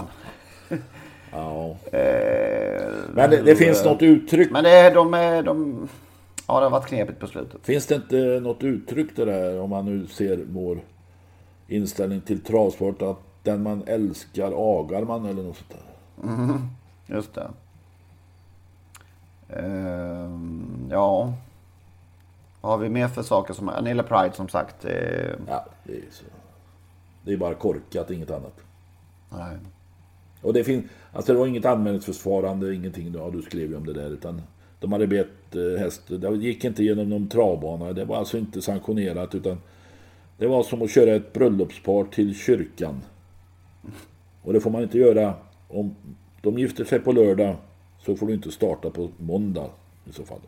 [1.31, 1.77] ja.
[1.91, 4.51] Eh, men det, det finns något uttryck.
[4.51, 5.88] Men det de är, de,
[6.54, 7.66] ja det har varit knepigt på slutet.
[7.66, 10.80] Finns det inte något uttryck det där om man nu ser vår
[11.68, 16.34] inställning till travsport att den man älskar agar man eller något sånt där.
[16.34, 16.62] Mm,
[17.06, 17.50] just det.
[19.60, 20.32] Uh,
[20.89, 21.34] ja.
[22.62, 23.70] Vad har vi mer för saker som...
[23.70, 24.86] Anilla Pride som sagt.
[24.86, 24.92] Uh...
[25.48, 26.26] Ja, det är så.
[27.24, 28.60] Det är bara korkat, inget annat.
[29.30, 29.58] Nej.
[30.42, 30.86] Och det finns...
[31.13, 33.13] Alltså det var inget anmälningsförfarande, ingenting.
[33.18, 34.10] Ja, du skrev ju om det där.
[34.10, 34.42] Utan
[34.84, 36.22] de hade bett eh, hästen.
[36.22, 37.93] Det gick inte genom någon travbana.
[37.93, 39.58] Det var alltså inte sanktionerat utan
[40.38, 43.02] det var som att köra ett bröllopspar till kyrkan.
[44.41, 45.34] Och det får man inte göra
[45.67, 45.96] om
[46.41, 47.56] de gifter sig på lördag
[48.06, 49.69] så får du inte starta på måndag
[50.10, 50.39] i så fall.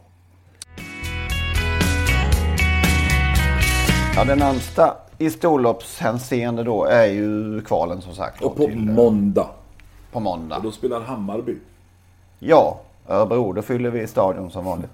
[4.16, 8.44] Ja, den närmsta i storloppshänseende då är ju kvalen som sagt.
[8.44, 9.50] Och på till, måndag.
[10.12, 10.58] På måndag.
[10.58, 11.56] Och då spelar Hammarby.
[12.40, 13.54] Ja, Örebro.
[13.54, 14.92] Då fyller vi stadion som vanligt.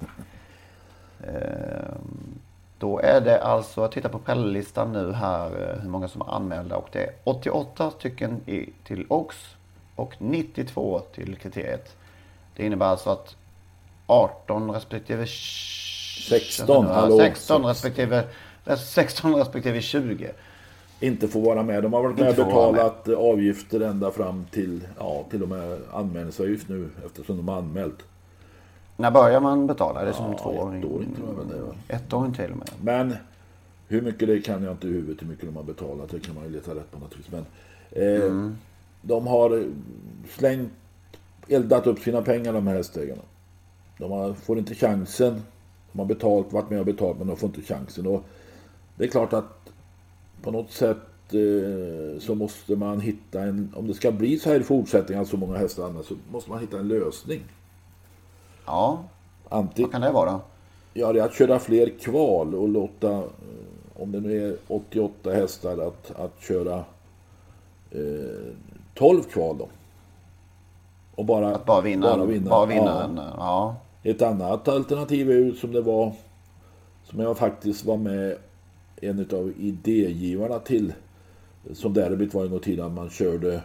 [1.23, 2.39] ehm,
[2.79, 6.35] då är det alltså, jag tittar på Pelle-listan nu här, eh, hur många som är
[6.35, 9.35] anmälda och det är 88 stycken i, till OX
[9.95, 11.95] och 92 till kriteriet.
[12.55, 13.35] Det innebär alltså att
[14.07, 18.23] 18 respektive 16, hallå, 16 respektive
[18.77, 20.31] 16 respektive 20
[21.01, 21.83] inte får vara med.
[21.83, 26.69] De har varit med och betalat avgifter ända fram till, ja, till och med anmälningsavgift
[26.69, 28.03] nu eftersom de har anmält.
[28.97, 30.01] När börjar man betala?
[30.01, 30.75] Är det som ja, två år?
[30.75, 31.47] Ett år jag väl
[31.87, 31.93] det.
[31.95, 32.69] Ett år till och med.
[32.81, 33.15] Men
[33.87, 36.09] hur mycket det kan jag inte i huvudet, hur mycket de har betalat.
[36.09, 37.31] Det kan man ju leta rätt på naturligtvis.
[37.31, 37.45] Men
[37.91, 38.55] eh, mm.
[39.01, 39.65] de har
[40.29, 40.71] slängt,
[41.47, 43.21] eldat upp sina pengar de här hästägarna.
[43.97, 45.41] De har, får inte chansen.
[45.91, 48.07] De har betalt, varit med och betalt men de får inte chansen.
[48.07, 48.23] Och
[48.95, 49.61] det är klart att
[50.41, 50.97] på något sätt
[51.33, 55.37] eh, så måste man hitta en, om det ska bli så här i fortsättningen, så
[55.37, 57.41] många hästar annars, så måste man hitta en lösning.
[58.65, 59.03] Ja,
[59.49, 60.39] Antingen, vad kan det vara?
[60.93, 63.23] Ja, det är att köra fler kval och låta, eh,
[63.95, 66.83] om det nu är 88 hästar, att, att köra
[67.91, 68.53] eh,
[68.93, 69.67] 12 kval då.
[71.15, 73.03] Och bara, att bara vinna, bara vinna, bara vinna ja.
[73.03, 73.75] En, ja.
[74.03, 76.13] Ett annat alternativ är ju som det var,
[77.03, 78.37] som jag faktiskt var med
[79.01, 80.93] en av idégivarna till,
[81.73, 83.61] som derbyt var en gång tidigare, man körde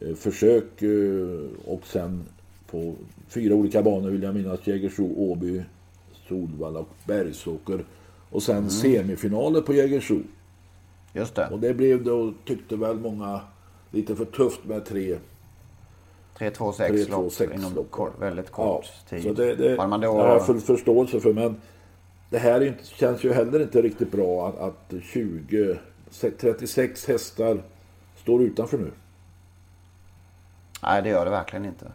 [0.00, 2.24] eh, försök eh, och sen
[2.70, 2.94] på
[3.28, 4.66] fyra olika banor vill jag minnas.
[4.66, 5.62] Jägersro, Åby,
[6.28, 7.84] Solvalla och Bergsåker.
[8.30, 8.70] Och sen mm.
[8.70, 10.20] semifinaler på Jägersro.
[11.12, 11.48] Just det.
[11.52, 13.40] Och det blev då, tyckte väl många
[13.90, 15.18] lite för tufft med tre
[16.38, 19.22] 3-2-6 lopp 3-2-6 inom kort, väldigt kort Ja, tid.
[19.22, 20.12] så det, det, Har man det då...
[20.12, 21.32] har jag full förståelse för.
[21.32, 21.56] Men
[22.30, 25.78] det här är inte, känns ju heller inte riktigt bra att, att 20,
[26.38, 27.62] 36 hästar
[28.16, 28.90] står utanför nu.
[30.82, 31.92] Nej, det gör det verkligen inte.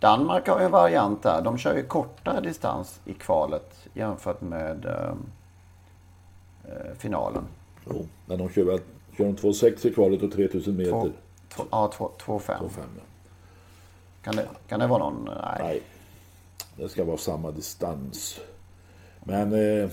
[0.00, 1.42] Danmark har ju en variant där.
[1.42, 5.26] De kör ju kortare distans i kvalet jämfört med ehm,
[6.64, 7.44] eh, finalen.
[7.86, 8.80] Jo, men de kör väl
[9.16, 10.90] kör de 2,6 i kvalet och 3000 meter.
[10.90, 11.10] Två,
[11.48, 12.10] två, ja, 2-5.
[12.18, 13.02] 2,5 ja.
[14.22, 15.24] Kan det, kan det vara någon?
[15.24, 15.56] Nej.
[15.58, 15.82] Nej,
[16.76, 18.40] det ska vara samma distans.
[19.24, 19.90] Men eh,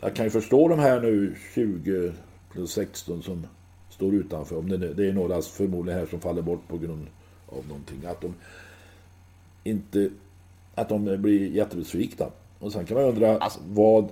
[0.00, 2.12] jag kan ju förstå de här nu 20
[2.52, 3.46] plus 16 som
[3.90, 4.58] står utanför.
[4.58, 7.06] Om det, nu- det är några förmodligen här som faller bort på grund
[7.48, 8.04] av någonting.
[8.06, 8.34] Att de
[9.64, 10.10] inte
[10.74, 12.26] att de blir jättebesvikna.
[12.60, 14.08] Och sen kan man undra Alltså- vad,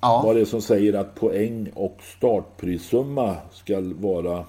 [0.00, 4.44] ja, vad det är som säger att poäng och startprissumma ska vara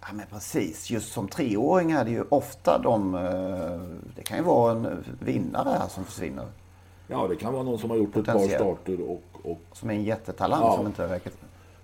[0.00, 0.90] ja, men precis.
[0.90, 3.14] Just som treåring är det ju ofta de...
[3.14, 3.80] eh,
[4.16, 6.44] Det kan ju vara en vinnare här som försvinner.
[7.12, 8.60] Ja, det kan vara någon som har gjort ett par Potentiell.
[8.60, 10.76] starter och, och Som är en jättetalang Ja.
[10.76, 11.32] som inte räcker.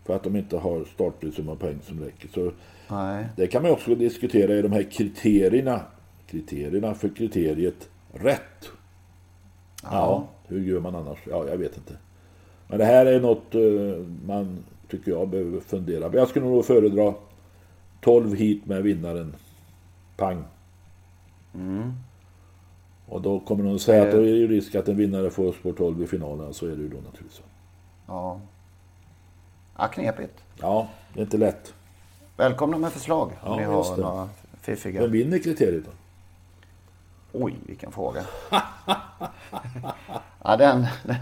[0.05, 2.29] för att de inte har startprissumma poäng som räcker.
[2.35, 2.53] Så
[2.91, 3.27] Nej.
[3.37, 5.81] det kan man också diskutera i de här kriterierna.
[6.27, 8.69] Kriterierna för kriteriet rätt.
[9.83, 10.25] Ja.
[10.47, 11.19] hur gör man annars?
[11.31, 11.97] Ja, jag vet inte.
[12.69, 14.59] Men det här är något eh, man
[14.91, 16.17] tycker jag behöver fundera på.
[16.17, 17.15] Jag skulle nog föredra
[18.01, 19.35] 12 hit med vinnaren.
[20.17, 20.45] Pang.
[23.09, 25.73] Och då kommer någon säga att är det ju risk att en vinnare får spår
[25.73, 26.55] 12 i finalen.
[26.55, 27.43] Så är det ju då naturligtvis.
[28.07, 28.41] Ja.
[29.79, 30.43] Ja, knepigt.
[30.61, 31.75] Ja, det är inte lätt.
[32.37, 34.03] Välkomna med förslag Ja, om ni just har det.
[34.03, 34.29] några
[34.61, 35.01] fiffiga.
[35.01, 35.91] Vem vinner kriteriet då?
[37.33, 38.25] Oj, vilken fråga.
[40.45, 41.17] ja, den, den,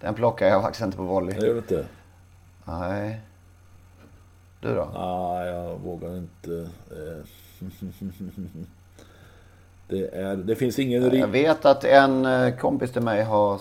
[0.00, 1.34] den plockar jag faktiskt inte på volley.
[1.46, 1.86] Jag vet inte.
[2.64, 3.20] Nej.
[4.60, 4.88] Du då?
[4.94, 6.70] Nej, jag vågar inte.
[9.88, 13.58] Det, är, det finns ingen Jag vet att en eh, kompis till mig har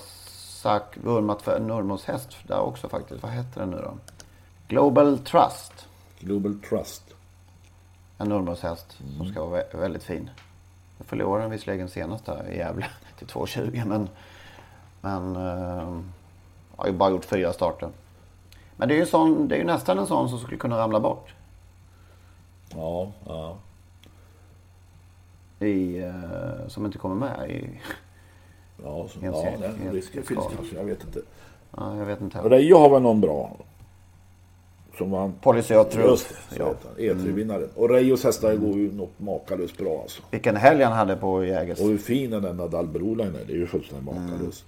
[0.62, 3.24] sagt, vurmat för en Nurmos häst där också faktiskt.
[3.24, 3.94] Vad heter den nu då?
[4.68, 5.88] Global Trust.
[6.20, 7.04] Global Trust.
[8.18, 9.18] En Nurmos häst Mm.
[9.18, 10.30] som ska vara vä- väldigt fin.
[10.98, 12.86] Jag förlorade den visserligen senast här i Gävle
[13.18, 14.10] till 2,20 men...
[15.02, 15.36] Men...
[15.36, 16.00] Eh,
[16.76, 17.90] har ju bara gjort fyra starter.
[18.76, 21.00] Men det är ju, sån, det är ju nästan en sån som skulle kunna ramla
[21.00, 21.34] bort.
[22.76, 23.58] Ja, ja.
[25.60, 27.70] I, eh, som inte kommer med i...
[28.84, 30.76] Ja, så, ja den en risken finns kanske.
[30.76, 31.22] Jag vet inte.
[31.78, 32.38] Ja, jag vet inte.
[32.40, 33.58] Reijo har väl någon bra?
[34.98, 35.34] Som vann.
[35.42, 36.10] Policy of Truth.
[36.10, 36.68] Just det, så Ja.
[36.68, 37.26] heter han.
[37.26, 37.70] E3-vinnaren.
[37.76, 40.22] Och Reijos hästar går ju något makalöst bra alltså.
[40.32, 41.80] Vilken helg han hade på Jägers.
[41.80, 43.46] Och hur fin den Nadal Broline är.
[43.48, 44.24] Det är ju fullständigt Mm.
[44.32, 44.66] makalöst.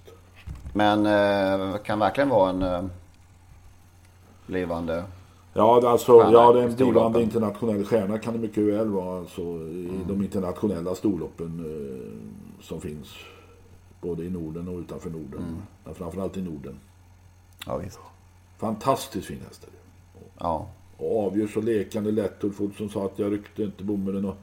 [0.74, 2.84] Men eh, kan verkligen vara en eh,
[4.46, 5.04] blivande...
[5.52, 9.18] Ja, alltså, Stjärna ja, det är en blivande internationell stjärna kan det mycket väl vara.
[9.18, 13.14] Alltså, I de internationella storloppen eh, som finns.
[14.00, 15.62] Både i Norden och utanför Norden.
[15.84, 16.78] Men framförallt i Norden.
[17.66, 17.98] Ja, visst.
[18.58, 19.66] Fantastiskt fin häst.
[20.38, 20.66] Ja.
[20.96, 22.44] Och avgör så lekande lätt.
[22.44, 24.24] Ulf Olsson sa att jag ryckte inte bomullen.
[24.24, 24.36] Och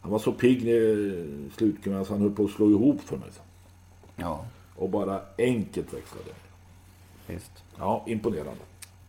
[0.00, 3.28] han var så pigg i slutkurvan så han höll på att slå ihop för mig.
[4.16, 4.44] Ja,
[4.76, 6.30] Och bara enkelt växlade.
[7.26, 7.52] visst.
[7.78, 8.60] Ja, imponerande.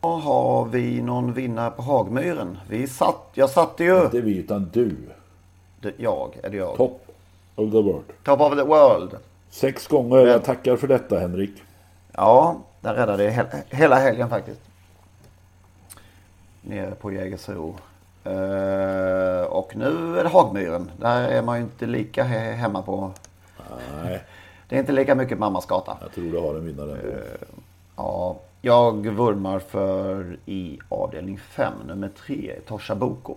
[0.10, 2.58] Har vi någon vinnare på Hagmyren?
[2.70, 4.04] Vi satt, jag satte ju...
[4.04, 4.96] Inte vi utan du.
[5.82, 6.76] Det, jag, är det jag?
[6.78, 7.02] Top
[7.56, 8.04] of the world.
[8.24, 9.16] Top of the world.
[9.50, 10.18] Sex gånger.
[10.18, 11.52] Jag tackar för detta Henrik.
[12.12, 14.62] Ja, där räddade jag he- hela helgen faktiskt.
[16.62, 17.76] Nere på Jägersro.
[18.24, 20.92] Eh, och nu är det Hagmyren.
[21.00, 23.12] Där är man ju inte lika he- hemma på.
[24.04, 24.22] Nej,
[24.70, 25.98] Det är inte lika mycket mammas gata.
[26.02, 27.18] jag tror du har en vinnare ändå.
[27.96, 33.36] Ja, jag vurmar för i avdelning 5, nummer 3, Tosha Boko.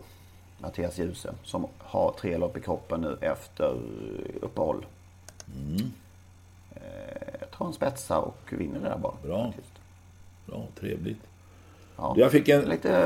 [0.59, 3.77] Mattias Djuse, som har tre lopp i kroppen nu efter
[4.41, 4.87] uppehåll.
[6.75, 6.81] Eh,
[7.41, 9.13] Jag tror han spetsar och vinner det där bara.
[9.23, 9.45] Bra.
[9.47, 9.73] faktiskt.
[10.47, 11.21] Bra, trevligt.
[11.97, 12.15] Ja.
[12.17, 12.61] Jag fick en...
[12.63, 12.97] Lite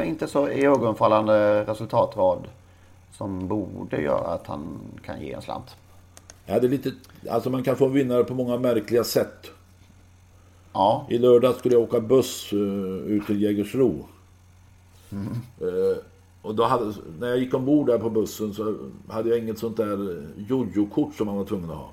[0.00, 2.48] eh, inte så iögonfallande resultatrad
[3.12, 5.76] som borde göra att han kan ge en slant.
[6.46, 6.92] Jag hade lite...
[7.30, 9.50] Alltså man kan få en vinnare på många märkliga sätt.
[10.72, 14.06] Ja, I lördag skulle jag åka buss uh, ut till Jägersro.
[15.60, 16.04] Eh,
[16.42, 18.76] och då hade, när jag gick ombord där på bussen så
[19.08, 21.90] hade jag inget sånt där jojo-kort som man var tvungen att ha.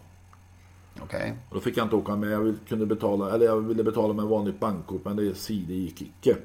[1.04, 1.34] okej.
[1.50, 2.32] Och då fick jag inte åka med.
[2.32, 6.36] Jag kunde betala, eller jag ville betala med vanligt bankkort men det CD gick icke.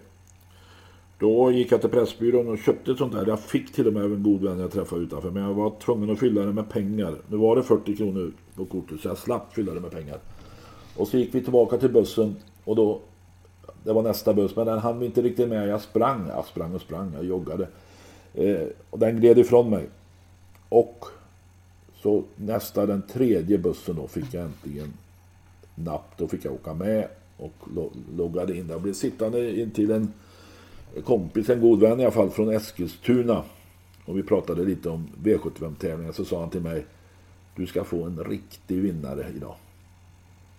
[1.19, 3.27] Då gick jag till Pressbyrån och köpte ett sånt där.
[3.27, 5.31] Jag fick till och med en god vän jag träffade utanför.
[5.31, 7.15] Men jag var tvungen att fylla det med pengar.
[7.29, 10.19] Nu var det 40 kronor på kortet så jag slapp fylla det med pengar.
[11.01, 13.01] Och så gick vi tillbaka till bussen och då
[13.85, 15.69] det var nästa buss men den hann vi inte riktigt med.
[15.69, 17.69] Jag sprang, jag sprang och sprang, jag joggade.
[18.35, 19.89] Eh, och den gled ifrån mig.
[20.69, 21.05] Och
[21.95, 24.93] så nästa, den tredje bussen då fick jag äntligen
[25.75, 26.13] napp.
[26.17, 27.53] Då fick jag åka med och
[28.17, 28.69] loggade in.
[28.69, 30.13] Jag blev sittande intill en
[31.05, 33.45] kompis, en god vän i alla fall, från Eskilstuna.
[34.05, 36.13] Och vi pratade lite om V75-tävlingar.
[36.13, 36.87] Så sa han till mig,
[37.57, 39.55] du ska få en riktig vinnare idag.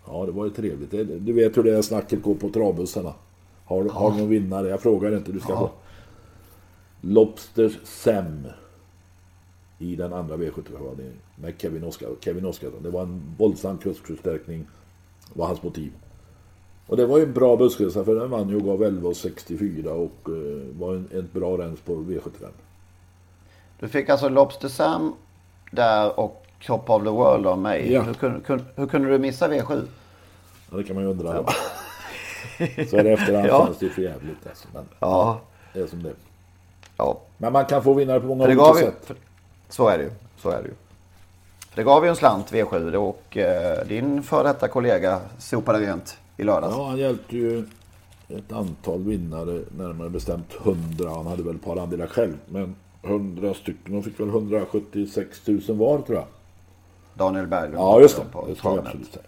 [0.08, 0.92] Ja, det var ju trevligt.
[1.26, 3.14] Du vet hur det är snacket går på travbussarna.
[3.66, 3.92] Har, ja.
[3.92, 4.68] har du någon vinnare?
[4.68, 5.32] Jag frågar inte.
[5.32, 5.60] Du ska ja.
[5.60, 5.70] få.
[7.02, 8.48] Lobster Sem.
[9.80, 12.84] I den andra V75 med Kevin, Oscar, Kevin Oskarsson.
[12.84, 14.68] Det var en våldsam kursförstärkning.
[15.34, 15.92] var hans motiv.
[16.88, 20.30] Och det var ju en bra bussresa för den vann ju och gav 11,64 och
[20.30, 22.48] uh, var en, ett bra rens på V75.
[23.80, 25.14] Du fick alltså Lobster Sam
[25.72, 27.94] där och Top of the World av mig.
[27.94, 28.02] Ja.
[28.02, 29.82] Hur, kunde, hur kunde du missa V7?
[30.72, 31.36] Ja, det kan man ju undra.
[31.36, 31.54] Ja.
[32.90, 33.66] Så är det efterhand ja.
[33.66, 34.48] känns det ju för jävligt.
[34.48, 34.68] Alltså.
[34.74, 35.42] Men ja.
[35.74, 36.14] Det är som det
[36.98, 37.20] Ja.
[37.38, 39.06] Men man kan få vinnare på många olika sätt.
[39.06, 39.16] För,
[39.70, 40.12] så är det ju.
[40.38, 40.74] Så är det ju.
[41.76, 46.44] det gav ju en slant V7 och eh, din före detta kollega sopade rent i
[46.44, 46.76] lördags.
[46.78, 47.66] Ja, han hjälpte ju
[48.30, 51.10] ett antal vinnare, närmare bestämt 100.
[51.10, 53.94] Han hade väl ett par andelar själv, men 100 stycken.
[53.94, 56.26] De fick väl 176 000 var tror jag.
[57.14, 57.78] Daniel Berglund.
[57.78, 58.24] Ja, just det.
[58.48, 59.26] Det ska jag absolut säga.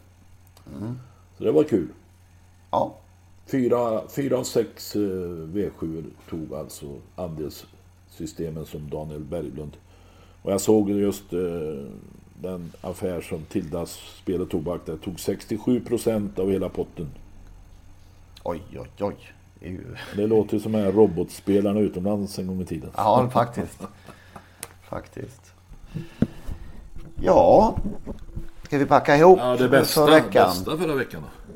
[0.77, 0.99] Mm.
[1.38, 1.88] Så det var kul.
[2.71, 2.95] Ja.
[3.45, 9.77] Fyra, fyra av sex eh, V7 tog alltså andelssystemen som Daniel Berglund.
[10.41, 11.39] Och jag såg just eh,
[12.41, 17.09] den affär som Tildas Spel och Tobak där tog 67 procent av hela potten.
[18.43, 19.15] Oj, oj, oj.
[19.59, 19.95] Det, ju...
[20.15, 22.89] det låter som här robotspelarna utomlands en gång i tiden.
[22.95, 23.79] Ja, faktiskt.
[24.89, 25.53] faktiskt.
[27.26, 27.76] Ja,
[28.63, 30.49] ska vi packa ihop ja, det bästa, för veckan?
[30.49, 31.53] bästa förra veckan då?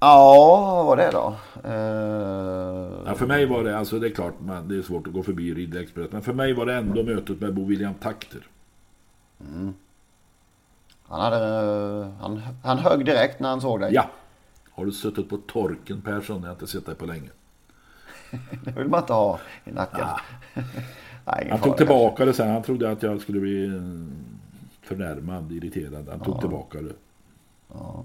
[0.00, 1.36] Ja, vad var det då?
[1.68, 3.02] Uh...
[3.06, 5.22] Ja, för mig var det, alltså det är klart, man, det är svårt att gå
[5.22, 6.12] förbi Ridderexpress.
[6.12, 8.46] Men för mig var det ändå mötet med Bo William Takter.
[9.40, 9.74] Mm.
[11.08, 11.38] Han, hade,
[12.20, 13.94] han, han högg direkt när han såg dig.
[13.94, 14.10] Ja.
[14.70, 16.40] Har du suttit på torken Persson?
[16.40, 17.28] Jag har inte sett dig på länge.
[18.64, 20.04] det vill man inte ha i nacken.
[20.04, 20.20] Ah.
[21.24, 22.50] Nej, han tog tillbaka det sen.
[22.50, 23.82] Han trodde att jag skulle bli eh,
[24.88, 26.08] förnärmad, irriterad.
[26.08, 26.40] Han tog ja.
[26.40, 26.94] tillbaka det.
[27.72, 28.04] Ja.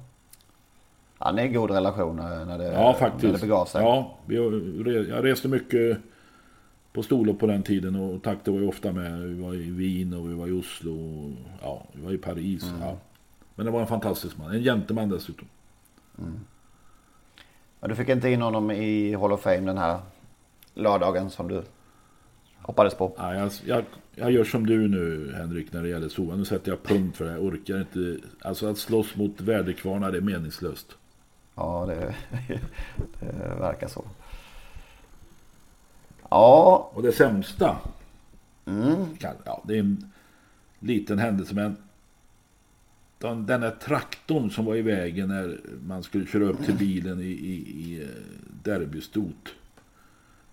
[1.18, 3.24] Han är i god relation när det, ja, faktiskt.
[3.24, 3.84] När det begav sig.
[3.84, 4.18] Ja,
[5.08, 5.98] jag reste mycket
[6.94, 9.20] på storlopp på den tiden och Takte var ju ofta med.
[9.20, 10.92] Vi var i Wien och vi var i Oslo.
[10.92, 11.32] Och,
[11.62, 12.64] ja, vi var i Paris.
[12.64, 12.82] Mm.
[12.82, 12.98] Ja.
[13.56, 14.52] Men det var en fantastisk man.
[14.52, 15.48] En gentleman dessutom.
[16.18, 16.40] Mm.
[17.80, 20.00] Men du fick inte in honom i Hall of Fame den här
[20.74, 21.64] lördagen som du
[22.64, 23.14] hoppades på?
[23.18, 23.84] Ja, jag, jag,
[24.16, 26.36] jag gör som du nu Henrik när det gäller Sova.
[26.36, 27.32] Nu sätter jag punkt för det.
[27.32, 28.18] Jag orkar inte.
[28.42, 30.96] Alltså att slåss mot väderkvarnar är meningslöst.
[31.56, 32.16] Ja, det,
[33.20, 34.06] det verkar så.
[36.30, 36.92] Ja.
[36.94, 37.78] Och det sämsta.
[38.66, 39.06] Mm.
[39.20, 40.12] ja, det är en
[40.80, 41.78] liten händelse men
[43.18, 47.20] den, den där traktorn som var i vägen när man skulle köra upp till bilen
[47.20, 48.08] i, i, i eh,
[48.64, 49.54] derbystot.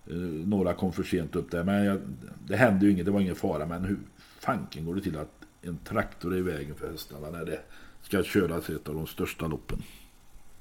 [0.07, 0.15] Eh,
[0.47, 1.63] några kom för sent upp där.
[1.63, 1.99] Men jag,
[2.47, 3.65] det hände ju inget, det var ingen fara.
[3.65, 3.99] Men hur
[4.39, 5.31] fanken går det till att
[5.61, 7.59] en traktor är i vägen för hästarna när det
[8.01, 9.83] ska köras ett av de största loppen?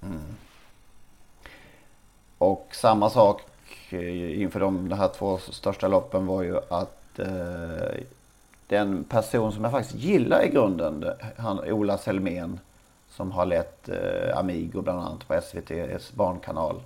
[0.03, 0.19] Mm.
[2.39, 3.43] Och samma sak
[3.91, 8.01] eh, inför de, de här två största loppen var ju att eh,
[8.67, 11.05] den person som jag faktiskt gillar i grunden,
[11.37, 12.61] han Ola Selmén
[13.11, 16.81] som har lett eh, Amigo bland annat på SVTs barnkanal.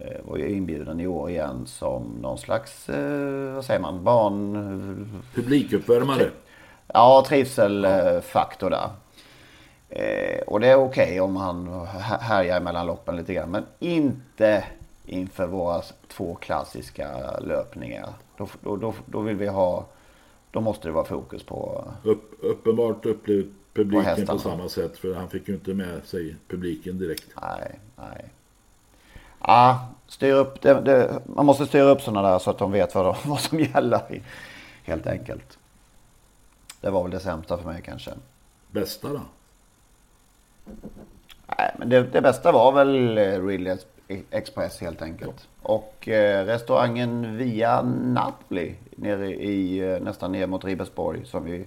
[0.00, 5.22] Eh, var ju inbjuden i år igen som någon slags, eh, vad säger man, barn...
[5.34, 6.30] Publikuppvärmare.
[6.86, 8.88] Ja, trivselfaktor där.
[9.88, 11.86] Eh, och det är okej okay om han
[12.20, 13.50] härjar mellan loppen lite grann.
[13.50, 14.64] Men inte
[15.06, 18.08] inför våra två klassiska löpningar.
[18.36, 19.86] Då, då, då, då vill vi ha
[20.50, 21.84] då måste det vara fokus på...
[22.02, 24.98] Upp, uppenbart upplevde publiken på, på, samma sätt.
[24.98, 27.26] För han fick ju inte med sig publiken direkt.
[27.42, 28.33] Nej, nej.
[29.46, 32.94] Ja, styr upp det, det, man måste styra upp sådana där så att de vet
[32.94, 34.22] vad, de, vad som gäller.
[34.84, 35.58] Helt enkelt.
[36.80, 38.10] Det var väl det sämsta för mig kanske.
[38.70, 39.20] Bästa då?
[41.58, 43.78] Nej, men det, det bästa var väl eh, Ridley
[44.30, 45.48] Express helt enkelt.
[45.62, 51.66] Och eh, restaurangen Via Napoli nere i, eh, nästan ner mot Ribersborg som vi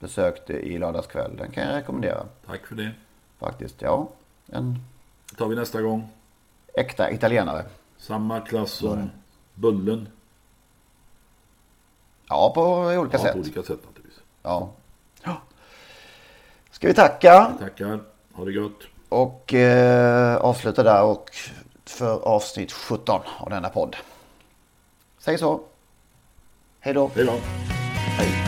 [0.00, 1.36] besökte i lördagskväll.
[1.36, 2.26] Den kan jag rekommendera.
[2.46, 2.90] Tack för det.
[3.38, 4.08] Faktiskt, ja.
[4.46, 4.78] En...
[5.30, 6.08] Det tar vi nästa gång.
[6.78, 7.64] Äkta italienare.
[7.96, 9.10] Samma klass som
[9.54, 10.08] Bullen.
[12.28, 13.32] Ja, på olika ja, sätt.
[13.32, 14.20] på olika sätt naturligtvis.
[14.42, 14.72] Ja.
[16.70, 17.52] Ska vi tacka?
[17.58, 18.00] Tackar.
[18.32, 18.82] Ha det gott.
[19.08, 21.30] Och eh, avsluta där och
[21.84, 23.96] för avsnitt 17 av denna podd.
[25.18, 25.60] Säg så.
[26.80, 27.10] Hej då.
[27.14, 27.32] Hej då.
[28.18, 28.47] Hej.